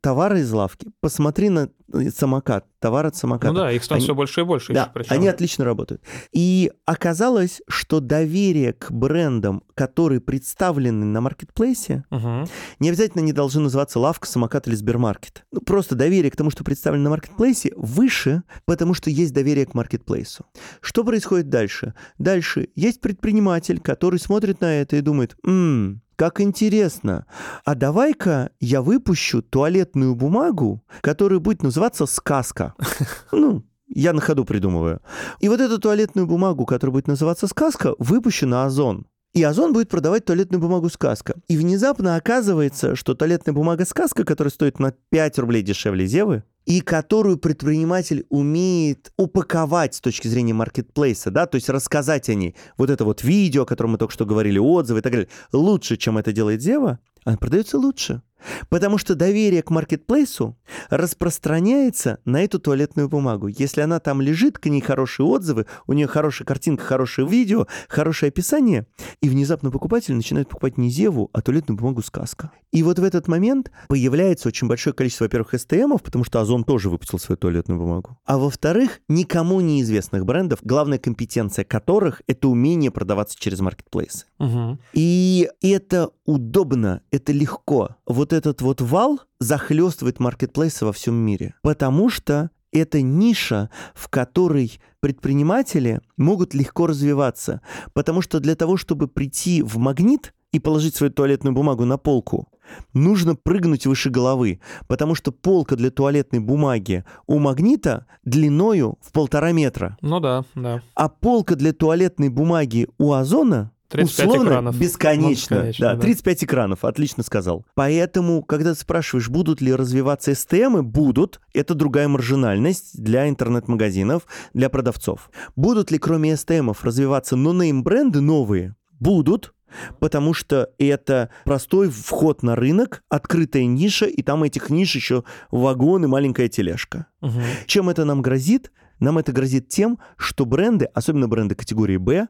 [0.00, 3.52] товары из лавки, посмотри на э, самокат, товар от самоката.
[3.52, 6.02] Ну да, их Они- все больше и больше Да, еще они отлично работают.
[6.32, 12.46] И оказалось, что доверие к брендам, которые представлены на маркетплейсе, Мгм.
[12.78, 15.44] не обязательно не должны называться лавка, самокат или Сбермаркет.
[15.52, 19.74] Ну, просто доверие к тому, что представлено на маркетплейсе, выше, потому что есть доверие к
[19.74, 20.44] маркетплейсу.
[20.80, 21.94] Что происходит дальше?
[22.18, 27.26] Дальше есть предприниматель, который смотрит на это и думает, «М, как интересно.
[27.64, 32.74] А давай-ка я выпущу туалетную бумагу, которая будет называться «Сказка».
[33.32, 35.00] Ну, я на ходу придумываю.
[35.38, 39.06] И вот эту туалетную бумагу, которая будет называться «Сказка», выпущу на Озон.
[39.32, 41.36] И Озон будет продавать туалетную бумагу «Сказка».
[41.46, 46.82] И внезапно оказывается, что туалетная бумага «Сказка», которая стоит на 5 рублей дешевле Зевы, и
[46.82, 52.54] которую предприниматель умеет упаковать с точки зрения маркетплейса, да, то есть рассказать о ней.
[52.76, 55.96] Вот это вот видео, о котором мы только что говорили, отзывы и так далее, лучше,
[55.96, 58.20] чем это делает Зева, она продается лучше.
[58.68, 60.56] Потому что доверие к маркетплейсу
[60.90, 63.48] распространяется на эту туалетную бумагу.
[63.48, 68.28] Если она там лежит, к ней хорошие отзывы, у нее хорошая картинка, хорошее видео, хорошее
[68.28, 68.86] описание,
[69.20, 72.50] и внезапно покупатель начинает покупать не Зеву, а туалетную бумагу сказка.
[72.72, 76.90] И вот в этот момент появляется очень большое количество, во-первых, STM, потому что Озон тоже
[76.90, 78.18] выпустил свою туалетную бумагу.
[78.24, 84.26] А во-вторых, никому неизвестных брендов, главная компетенция которых— это умение продаваться через маркетплейсы.
[84.38, 84.78] Мгм.
[84.92, 87.96] И это удобно, это легко.
[88.06, 91.54] Вот этот вот вал захлестывает маркетплейсы во всем мире.
[91.62, 97.60] Потому что это ниша, в которой предприниматели могут легко развиваться.
[97.92, 102.48] Потому что для того, чтобы прийти в магнит и положить свою туалетную бумагу на полку,
[102.92, 109.52] нужно прыгнуть выше головы, потому что полка для туалетной бумаги у магнита длиною в полтора
[109.52, 110.82] метра, Ну да, да.
[110.94, 114.78] а полка для туалетной бумаги у Озона 35 условно экранов.
[114.78, 115.56] бесконечно.
[115.56, 116.00] Ну, бесконечно, да, да.
[116.00, 117.66] 35 экранов, отлично сказал.
[117.74, 121.40] Поэтому, когда ты спрашиваешь, будут ли развиваться STM, будут.
[121.54, 124.22] Это другая маржинальность для интернет-магазинов,
[124.54, 125.30] для продавцов.
[125.56, 128.76] Будут ли кроме STM развиваться нонейм бренды новые?
[129.00, 129.54] Будут.
[130.00, 136.04] Потому что это простой вход на рынок, открытая ниша, и там этих ниш еще вагон
[136.04, 137.06] и маленькая тележка.
[137.20, 137.42] Мгм.
[137.66, 138.72] Чем это нам грозит?
[139.00, 142.28] Нам это грозит тем, что бренды, особенно бренды категории Б,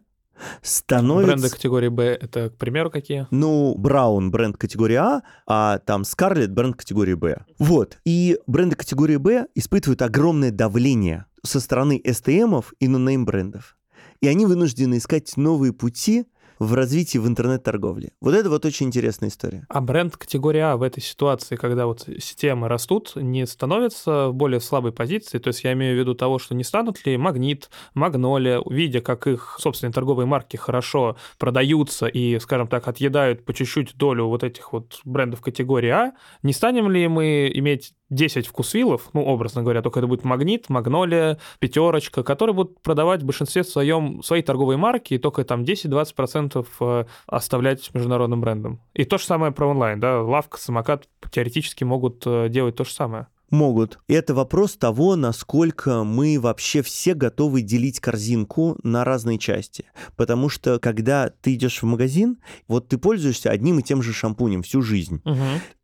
[0.62, 1.32] становятся...
[1.32, 3.26] Бренды категории Б это, к примеру, какие?
[3.30, 7.44] Ну, Браун бренд категории А, а там Скарлетт бренд категории Б.
[7.58, 7.98] Вот.
[8.04, 13.76] И бренды категории Б испытывают огромное давление со стороны STM-ов и нонейм брендов.
[14.20, 16.26] И они вынуждены искать новые пути
[16.58, 18.12] в развитии в интернет-торговле.
[18.20, 19.64] Вот это вот очень интересная история.
[19.68, 24.60] А бренд категории А в этой ситуации, когда вот системы растут, не становится в более
[24.60, 25.38] слабой позиции?
[25.38, 29.26] То есть я имею в виду того, что не станут ли Магнит, Магнолия, видя, как
[29.26, 34.72] их собственные торговые марки хорошо продаются и, скажем так, отъедают по чуть-чуть долю вот этих
[34.72, 40.00] вот брендов категории А, не станем ли мы иметь 10 вкусвиллов, ну, образно говоря, только
[40.00, 45.18] это будет Магнит, Магнолия, Пятерочка, которые будут продавать в большинстве своем свои торговые марки, и
[45.18, 48.80] только там 10-20% э, оставлять международным брендам.
[48.94, 52.90] И то же самое про онлайн, да, лавка, самокат теоретически могут э, делать то же
[52.90, 53.26] самое.
[53.50, 53.98] Могут.
[54.08, 59.86] И это вопрос того, насколько мы вообще все готовы делить корзинку на разные части.
[60.16, 64.62] Потому что, когда ты идешь в магазин, вот ты пользуешься одним и тем же шампунем
[64.62, 65.22] всю жизнь.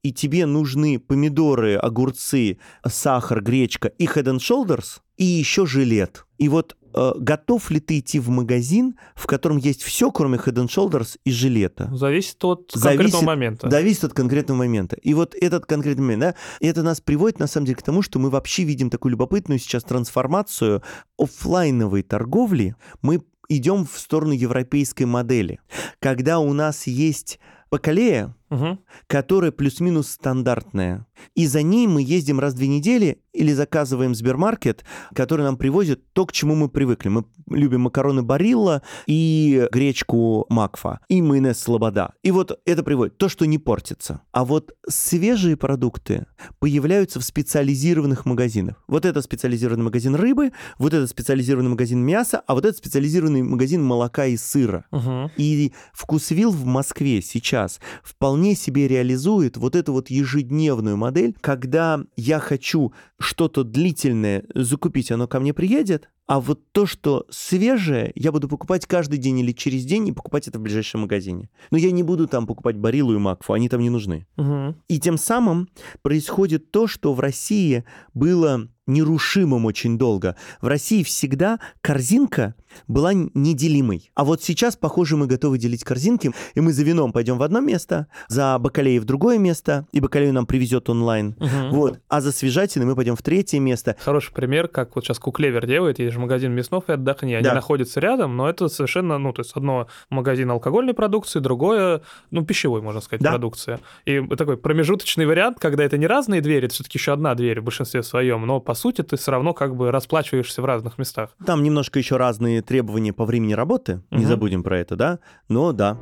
[0.03, 6.27] И тебе нужны помидоры, огурцы, сахар, гречка и Head and Shoulders, и еще жилет.
[6.37, 10.68] И вот готов ли ты идти в магазин, в котором есть все, кроме Head and
[10.68, 11.90] Shoulders и жилета?
[11.94, 13.70] Зависит от Зависит- конкретного момента.
[13.70, 14.96] Зависит от конкретного момента.
[14.96, 18.18] И вот этот конкретный момент, да, это нас приводит, на самом деле, к тому, что
[18.18, 20.83] мы вообще видим такую любопытную сейчас трансформацию
[21.18, 22.76] оффлайновой торговли.
[23.02, 25.61] Мы идем в сторону европейской модели,
[26.00, 27.38] когда у нас есть
[27.70, 28.78] бакалея, Мгм.
[29.09, 31.07] которая плюс-минус стандартная.
[31.34, 34.84] И за ней мы ездим раз в две недели или заказываем Сбермаркет,
[35.14, 37.08] который нам привозит то, к чему мы привыкли.
[37.08, 42.14] Мы любим макароны Барилла и гречку Макфа, и майонез Слобода.
[42.22, 44.22] И вот это приводит то, что не портится.
[44.32, 46.26] А вот свежие продукты
[46.60, 48.82] появляются в специализированных магазинах.
[48.87, 53.82] Вот это специализированный магазин рыбы, вот это специализированный магазин мяса, а вот это специализированный магазин
[53.82, 54.84] молока и сыра.
[54.90, 55.30] Мгм.
[55.37, 62.38] И вкусвилл в Москве сейчас вполне себе реализует вот эту вот ежедневную модель, когда я
[62.38, 68.48] хочу что-то длительное закупить, оно ко мне приедет, а вот то, что свежее, я буду
[68.48, 71.50] покупать каждый день или через день и покупать это в ближайшем магазине.
[71.71, 74.27] Но я не буду там покупать Барилу и Макфу, они там не нужны.
[74.37, 74.77] Мгм.
[74.88, 75.69] И тем самым
[76.02, 77.85] происходит то, что в России
[78.15, 80.37] было нерушимым очень долго.
[80.60, 82.54] В России всегда корзинка
[82.88, 84.10] была неделимой.
[84.14, 87.60] А вот сейчас, похоже, мы готовы делить корзинки, и мы за вином пойдем в одно
[87.60, 91.37] место, за бакалеей в другое место, и бакалею нам привезет онлайн.
[91.38, 91.76] Угу.
[91.76, 92.00] Вот.
[92.08, 93.96] А за свежатиной мы пойдем в третье место.
[94.00, 97.35] Хороший пример, как вот сейчас Куклевер делает, есть же магазин Мяснов и Отдохни.
[97.35, 97.54] Они да.
[97.54, 102.82] находятся рядом, но это совершенно, ну, то есть одно магазин алкогольной продукции, другое, ну, пищевой,
[102.82, 103.30] можно сказать, да.
[103.30, 103.80] продукция.
[104.04, 107.64] И такой промежуточный вариант, когда это не разные двери, это все-таки еще одна дверь в
[107.64, 111.31] большинстве своем, но по сути ты все равно как бы расплачиваешься в разных местах.
[111.44, 114.20] Там немножко еще разные требования по времени работы, угу.
[114.20, 115.18] не забудем про это, да,
[115.48, 115.98] но да.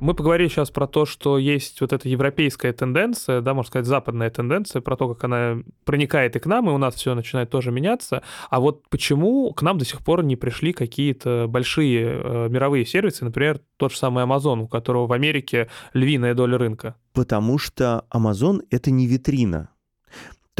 [0.00, 4.30] Мы поговорили сейчас про то, что есть вот эта европейская тенденция, да, можно сказать, западная
[4.30, 7.70] тенденция, про то, как она проникает и к нам, и у нас все начинает тоже
[7.70, 8.22] меняться.
[8.48, 13.26] А вот почему к нам до сих пор не пришли какие-то большие э, мировые сервисы,
[13.26, 16.94] например, тот же самый Amazon, у которого в Америке львиная доля рынка?
[17.12, 19.68] Потому что Amazon— это не витрина.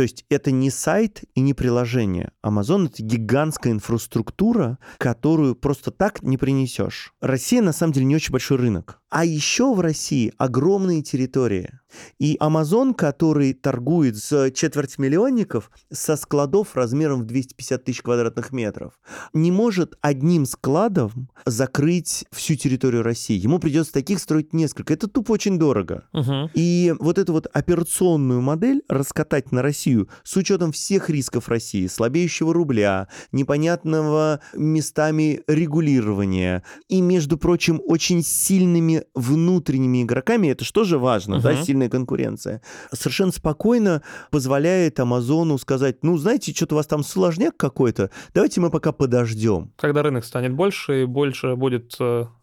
[0.01, 2.33] То есть это не сайт и не приложение.
[2.43, 7.13] Amazon— это гигантская инфраструктура, которую просто так не принесешь.
[7.21, 9.00] Россия, на самом деле, не очень большой рынок.
[9.11, 11.81] А еще в России огромные территории.
[12.19, 18.93] И Amazon, который торгует с четверть миллионников со складов размером в 250 тысяч квадратных метров,
[19.33, 23.37] не может одним складом закрыть всю территорию России.
[23.37, 24.95] Ему придется таких строить несколько.
[24.95, 26.05] Это тупо очень дорого.
[26.13, 26.51] Угу.
[26.55, 32.55] И вот эту вот операционную модель раскатать на Россию с учетом всех рисков России, слабеющего
[32.55, 41.37] рубля, непонятного местами регулирования и, между прочим, очень сильными внутренними игроками, это что же важно,
[41.37, 41.43] uh-huh.
[41.43, 47.57] да, сильная конкуренция, совершенно спокойно позволяет Амазону сказать, ну, знаете, что-то у вас там сложняк
[47.57, 49.73] какой-то, давайте мы пока подождем.
[49.77, 51.97] Когда рынок станет больше и больше будет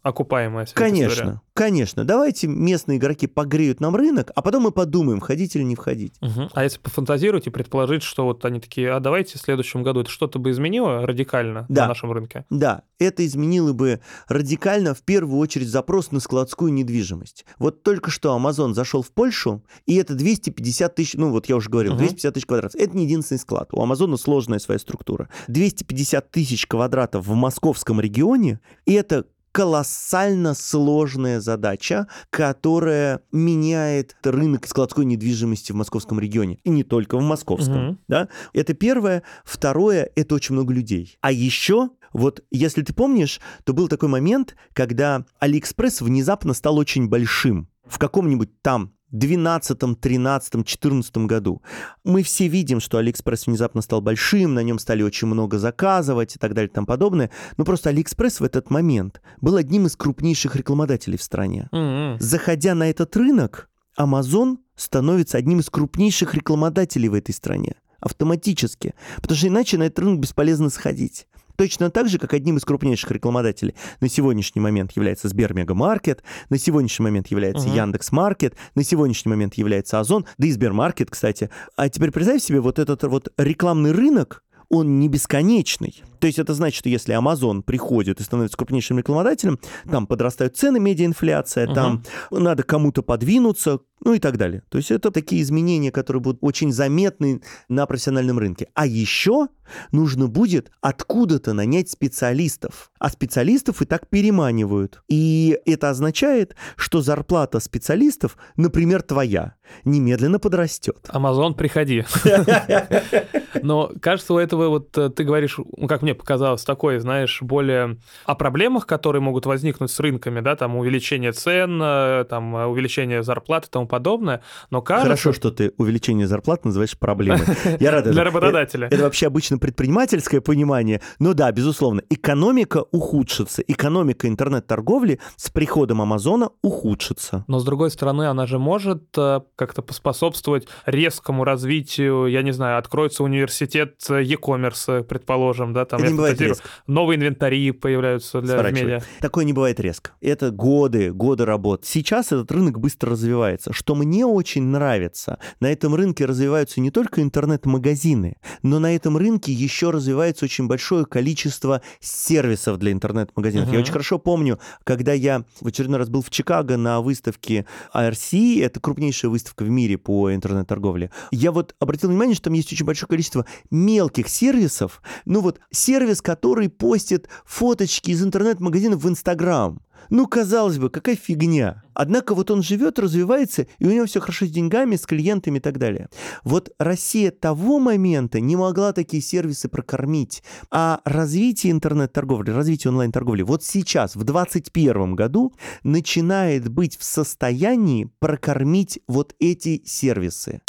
[0.07, 2.05] окупаемая Конечно, конечно.
[2.05, 6.13] Давайте местные игроки погреют нам рынок, а потом мы подумаем, входить или не входить.
[6.21, 6.49] Угу.
[6.53, 10.09] А если пофантазировать и предположить, что вот они такие, а давайте в следующем году это
[10.09, 11.83] что-то бы изменило радикально да.
[11.83, 12.45] на нашем рынке?
[12.49, 17.45] Да, это изменило бы радикально в первую очередь запрос на складскую недвижимость.
[17.59, 21.69] Вот только что Amazon зашел в Польшу, и это 250 тысяч, ну вот я уже
[21.69, 21.99] говорил, угу.
[21.99, 22.79] 250 тысяч квадратов.
[22.79, 23.69] Это не единственный склад.
[23.73, 25.29] У Амазона сложная своя структура.
[25.47, 29.25] 250 тысяч квадратов в московском регионе, и это
[29.57, 36.59] колоссально сложная задача, которая меняет рынок складской недвижимости в московском регионе.
[36.63, 37.87] И не только в московском.
[37.87, 37.97] Угу.
[38.07, 38.29] Да?
[38.53, 39.23] Это первое.
[39.43, 41.17] Второе, это очень много людей.
[41.21, 47.07] А еще вот если ты помнишь, то был такой момент, когда Алиэкспресс внезапно стал очень
[47.07, 47.67] большим.
[47.83, 51.61] В каком-нибудь там 12, 13, 14 году.
[52.03, 56.39] Мы все видим, что Алиэкспресс внезапно стал большим, на нем стали очень много заказывать и
[56.39, 57.31] так далее и тому подобное.
[57.57, 61.69] Но просто Алиэкспресс в этот момент был одним из крупнейших рекламодателей в стране.
[61.71, 62.17] Mm-hmm.
[62.19, 69.37] Заходя на этот рынок, Amazon становится одним из крупнейших рекламодателей в этой стране автоматически, потому
[69.37, 71.27] что иначе на этот рынок бесполезно заходить.
[71.57, 77.03] Точно так же, как одним из крупнейших рекламодателей на сегодняшний момент является Сбермегамаркет, на сегодняшний
[77.03, 77.75] момент является угу.
[77.75, 81.49] Яндекс.Маркет, на сегодняшний момент является Озон, да и Сбермаркет, кстати.
[81.75, 86.03] А теперь представь себе вот этот вот рекламный рынок, он не бесконечный.
[86.19, 89.59] То есть это значит, что если Amazon приходит и становится крупнейшим рекламодателем,
[89.89, 91.73] там подрастают цены, медиаинфляция, uh-huh.
[91.73, 94.63] там надо кому-то подвинуться, ну и так далее.
[94.69, 98.67] То есть это такие изменения, которые будут очень заметны на профессиональном рынке.
[98.73, 99.47] А еще
[99.91, 102.91] нужно будет откуда-то нанять специалистов.
[102.99, 105.01] А специалистов и так переманивают.
[105.07, 111.07] И это означает, что зарплата специалистов, например, твоя, немедленно подрастет.
[111.09, 112.05] Амазон, приходи.
[113.61, 117.97] Но кажется, у этого вот э, ты говоришь, ну, как мне показалось, такое, знаешь, более
[118.23, 123.65] о проблемах, которые могут возникнуть с рынками, да, там увеличение цен, э, там увеличение зарплат
[123.65, 125.07] и тому подобное, но кажется...
[125.07, 127.41] Хорошо, что ты увеличение зарплат называешь проблемой.
[127.81, 128.87] Я рад Для работодателя.
[128.87, 136.51] Это вообще обычно предпринимательское понимание, но да, безусловно, экономика ухудшится, экономика интернет-торговли с приходом Амазона
[136.61, 137.43] ухудшится.
[137.47, 142.77] Но с другой стороны, она же может э, как-то поспособствовать резкому развитию, я не знаю,
[142.77, 146.67] откроется университет e-commerce, предположим, да, там это не бывает резко.
[146.87, 149.01] новые инвентари появляются для медиа.
[149.21, 150.11] Такое не бывает резко.
[150.21, 151.85] Это годы, годы работ.
[151.85, 153.73] Сейчас этот рынок быстро развивается.
[153.73, 159.51] Что мне очень нравится, на этом рынке развиваются не только интернет-магазины, но на этом рынке
[159.51, 163.69] еще развивается очень большое количество сервисов для интернет-магазинов.
[163.69, 163.73] Uh-huh.
[163.73, 168.63] Я очень хорошо помню, когда я в очередной раз был в Чикаго на выставке IRC,
[168.63, 172.85] это крупнейшая выставка в мире по интернет-торговле, я вот обратил внимание, что там есть очень
[172.85, 179.79] большое количество мелких сервисов, ну вот сервис, который постит фоточки из интернет-магазинов в Инстаграм.
[180.09, 181.81] Ну, казалось бы, какая фигня.
[181.93, 185.61] Однако вот он живет, развивается, и у него все хорошо с деньгами, с клиентами и
[185.61, 186.09] так далее.
[186.43, 190.43] Вот Россия того момента не могла такие сервисы прокормить.
[190.71, 198.99] А развитие интернет-торговли, развитие онлайн-торговли вот сейчас, в 2021 году, начинает быть в состоянии прокормить
[199.07, 200.61] вот эти сервисы.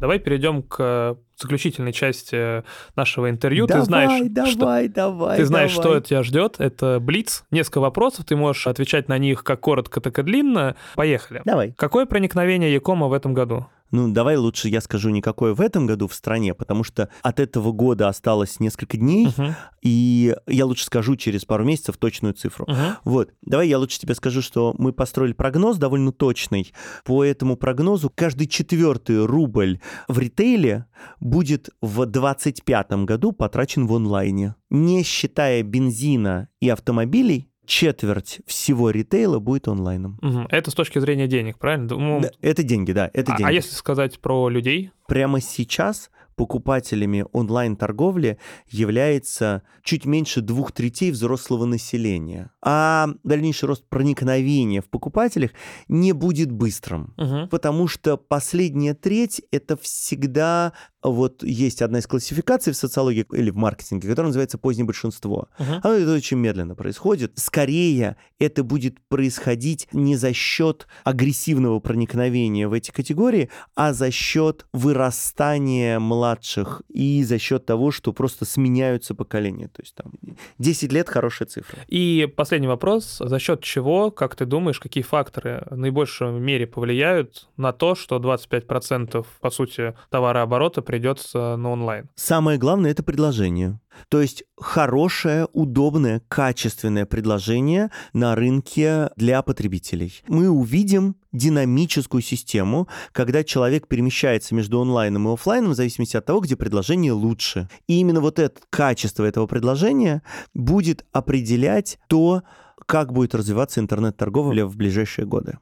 [0.00, 2.64] Давай перейдем к заключительной части
[2.96, 3.66] нашего интервью.
[3.66, 5.90] Давай, ты знаешь, давай, что, давай, ты знаешь, давай.
[5.90, 6.56] что тебя ждет.
[6.58, 7.44] Это блиц.
[7.50, 8.24] Несколько вопросов.
[8.24, 10.76] Ты можешь отвечать на них как коротко, так и длинно.
[10.94, 11.42] Поехали.
[11.44, 11.72] Давай.
[11.76, 13.66] Какое проникновение Якома в этом году?
[13.90, 17.72] Ну, давай лучше я скажу никакое в этом году в стране, потому что от этого
[17.72, 19.54] года осталось несколько дней, Мгм.
[19.82, 22.66] и я лучше скажу через пару месяцев точную цифру.
[22.68, 22.96] Мгм.
[23.04, 26.72] Вот, давай я лучше тебе скажу, что мы построили прогноз довольно точный.
[27.04, 30.86] По этому прогнозу каждый четвертый рубль в ритейле
[31.20, 34.54] будет в 2025 году потрачен в онлайне.
[34.70, 40.18] Не считая бензина и автомобилей, четверть всего ритейла будет онлайном.
[40.22, 40.46] Мгм.
[40.50, 41.94] Это с точки зрения денег, правильно?
[41.94, 43.50] Ну, Да, это деньги, да, это а, деньги.
[43.50, 44.90] а если сказать про людей?
[45.06, 48.38] Прямо сейчас покупателями онлайн-торговли
[48.68, 52.50] является чуть меньше двух третей взрослого населения.
[52.62, 55.52] А дальнейший рост проникновения в покупателях
[55.88, 57.14] не будет быстрым.
[57.16, 57.48] Мгм.
[57.48, 60.72] Потому что последняя треть— это всегда...
[61.10, 65.48] Вот есть одна из классификаций в социологии или в маркетинге, которая называется «позднее большинство».
[65.58, 65.80] Мгм.
[65.82, 67.32] Оно это очень медленно происходит.
[67.36, 74.66] Скорее, это будет происходить не за счет агрессивного проникновения в эти категории, а за счет
[74.72, 79.68] вырастания младших и за счет того, что просто сменяются поколения.
[79.68, 80.12] То есть там
[80.58, 81.78] 10 лет хорошая цифра.
[81.86, 83.18] И последний вопрос.
[83.20, 88.16] За счет чего, как ты думаешь, какие факторы в наибольшей мере повлияют на то, что
[88.16, 92.08] 25% по сути товарооборота придется на онлайн?
[92.14, 93.78] Самое главное— это предложение.
[94.08, 100.22] То есть хорошее, удобное, качественное предложение на рынке для потребителей.
[100.26, 106.40] Мы увидим динамическую систему, когда человек перемещается между онлайном и офлайном в зависимости от того,
[106.40, 107.68] где предложение лучше.
[107.86, 110.22] И именно вот это качество этого предложения
[110.54, 112.42] будет определять то,
[112.86, 115.58] как будет развиваться интернет-торговля в ближайшие годы.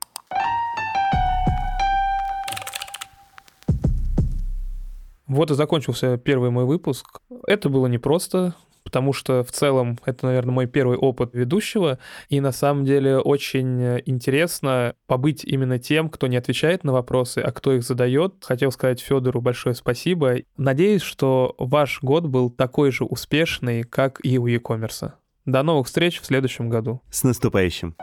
[5.27, 7.20] Вот и закончился первый мой выпуск.
[7.47, 8.55] Это было непросто,
[8.85, 11.99] потому что в целом это, наверное, мой первый опыт ведущего,
[12.29, 17.51] и на самом деле очень интересно побыть именно тем, кто не отвечает на вопросы, а
[17.51, 18.35] кто их задает.
[18.43, 20.37] Хотел сказать Федору большое спасибо.
[20.57, 25.12] Надеюсь, что ваш год был такой же успешный, как и у e-commerce.
[25.47, 27.03] До новых встреч в следующем году.
[27.11, 27.97] С наступающим!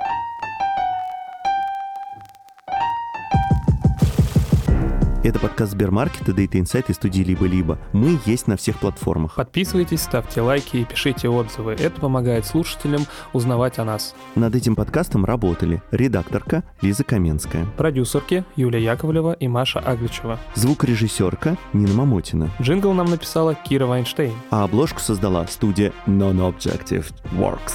[5.24, 7.78] Это подкаст Сбермаркета, Data Insight и студии «Либо-либо».
[7.94, 9.36] Мы есть на всех платформах.
[9.36, 11.74] Подписывайтесь, ставьте лайки и пишите отзывы.
[11.74, 14.16] Это помогает слушателям узнавать о нас.
[14.34, 20.40] Над этим подкастом работали редакторка Лиза Каменская, Продюсерки Юлия Яковлева и Маша Агличева.
[20.56, 24.34] звукорежиссерка Нина Мамотина, Джингл нам написала Кира Вайнштейн.
[24.50, 27.74] а обложку создала студия Non-Objective Works.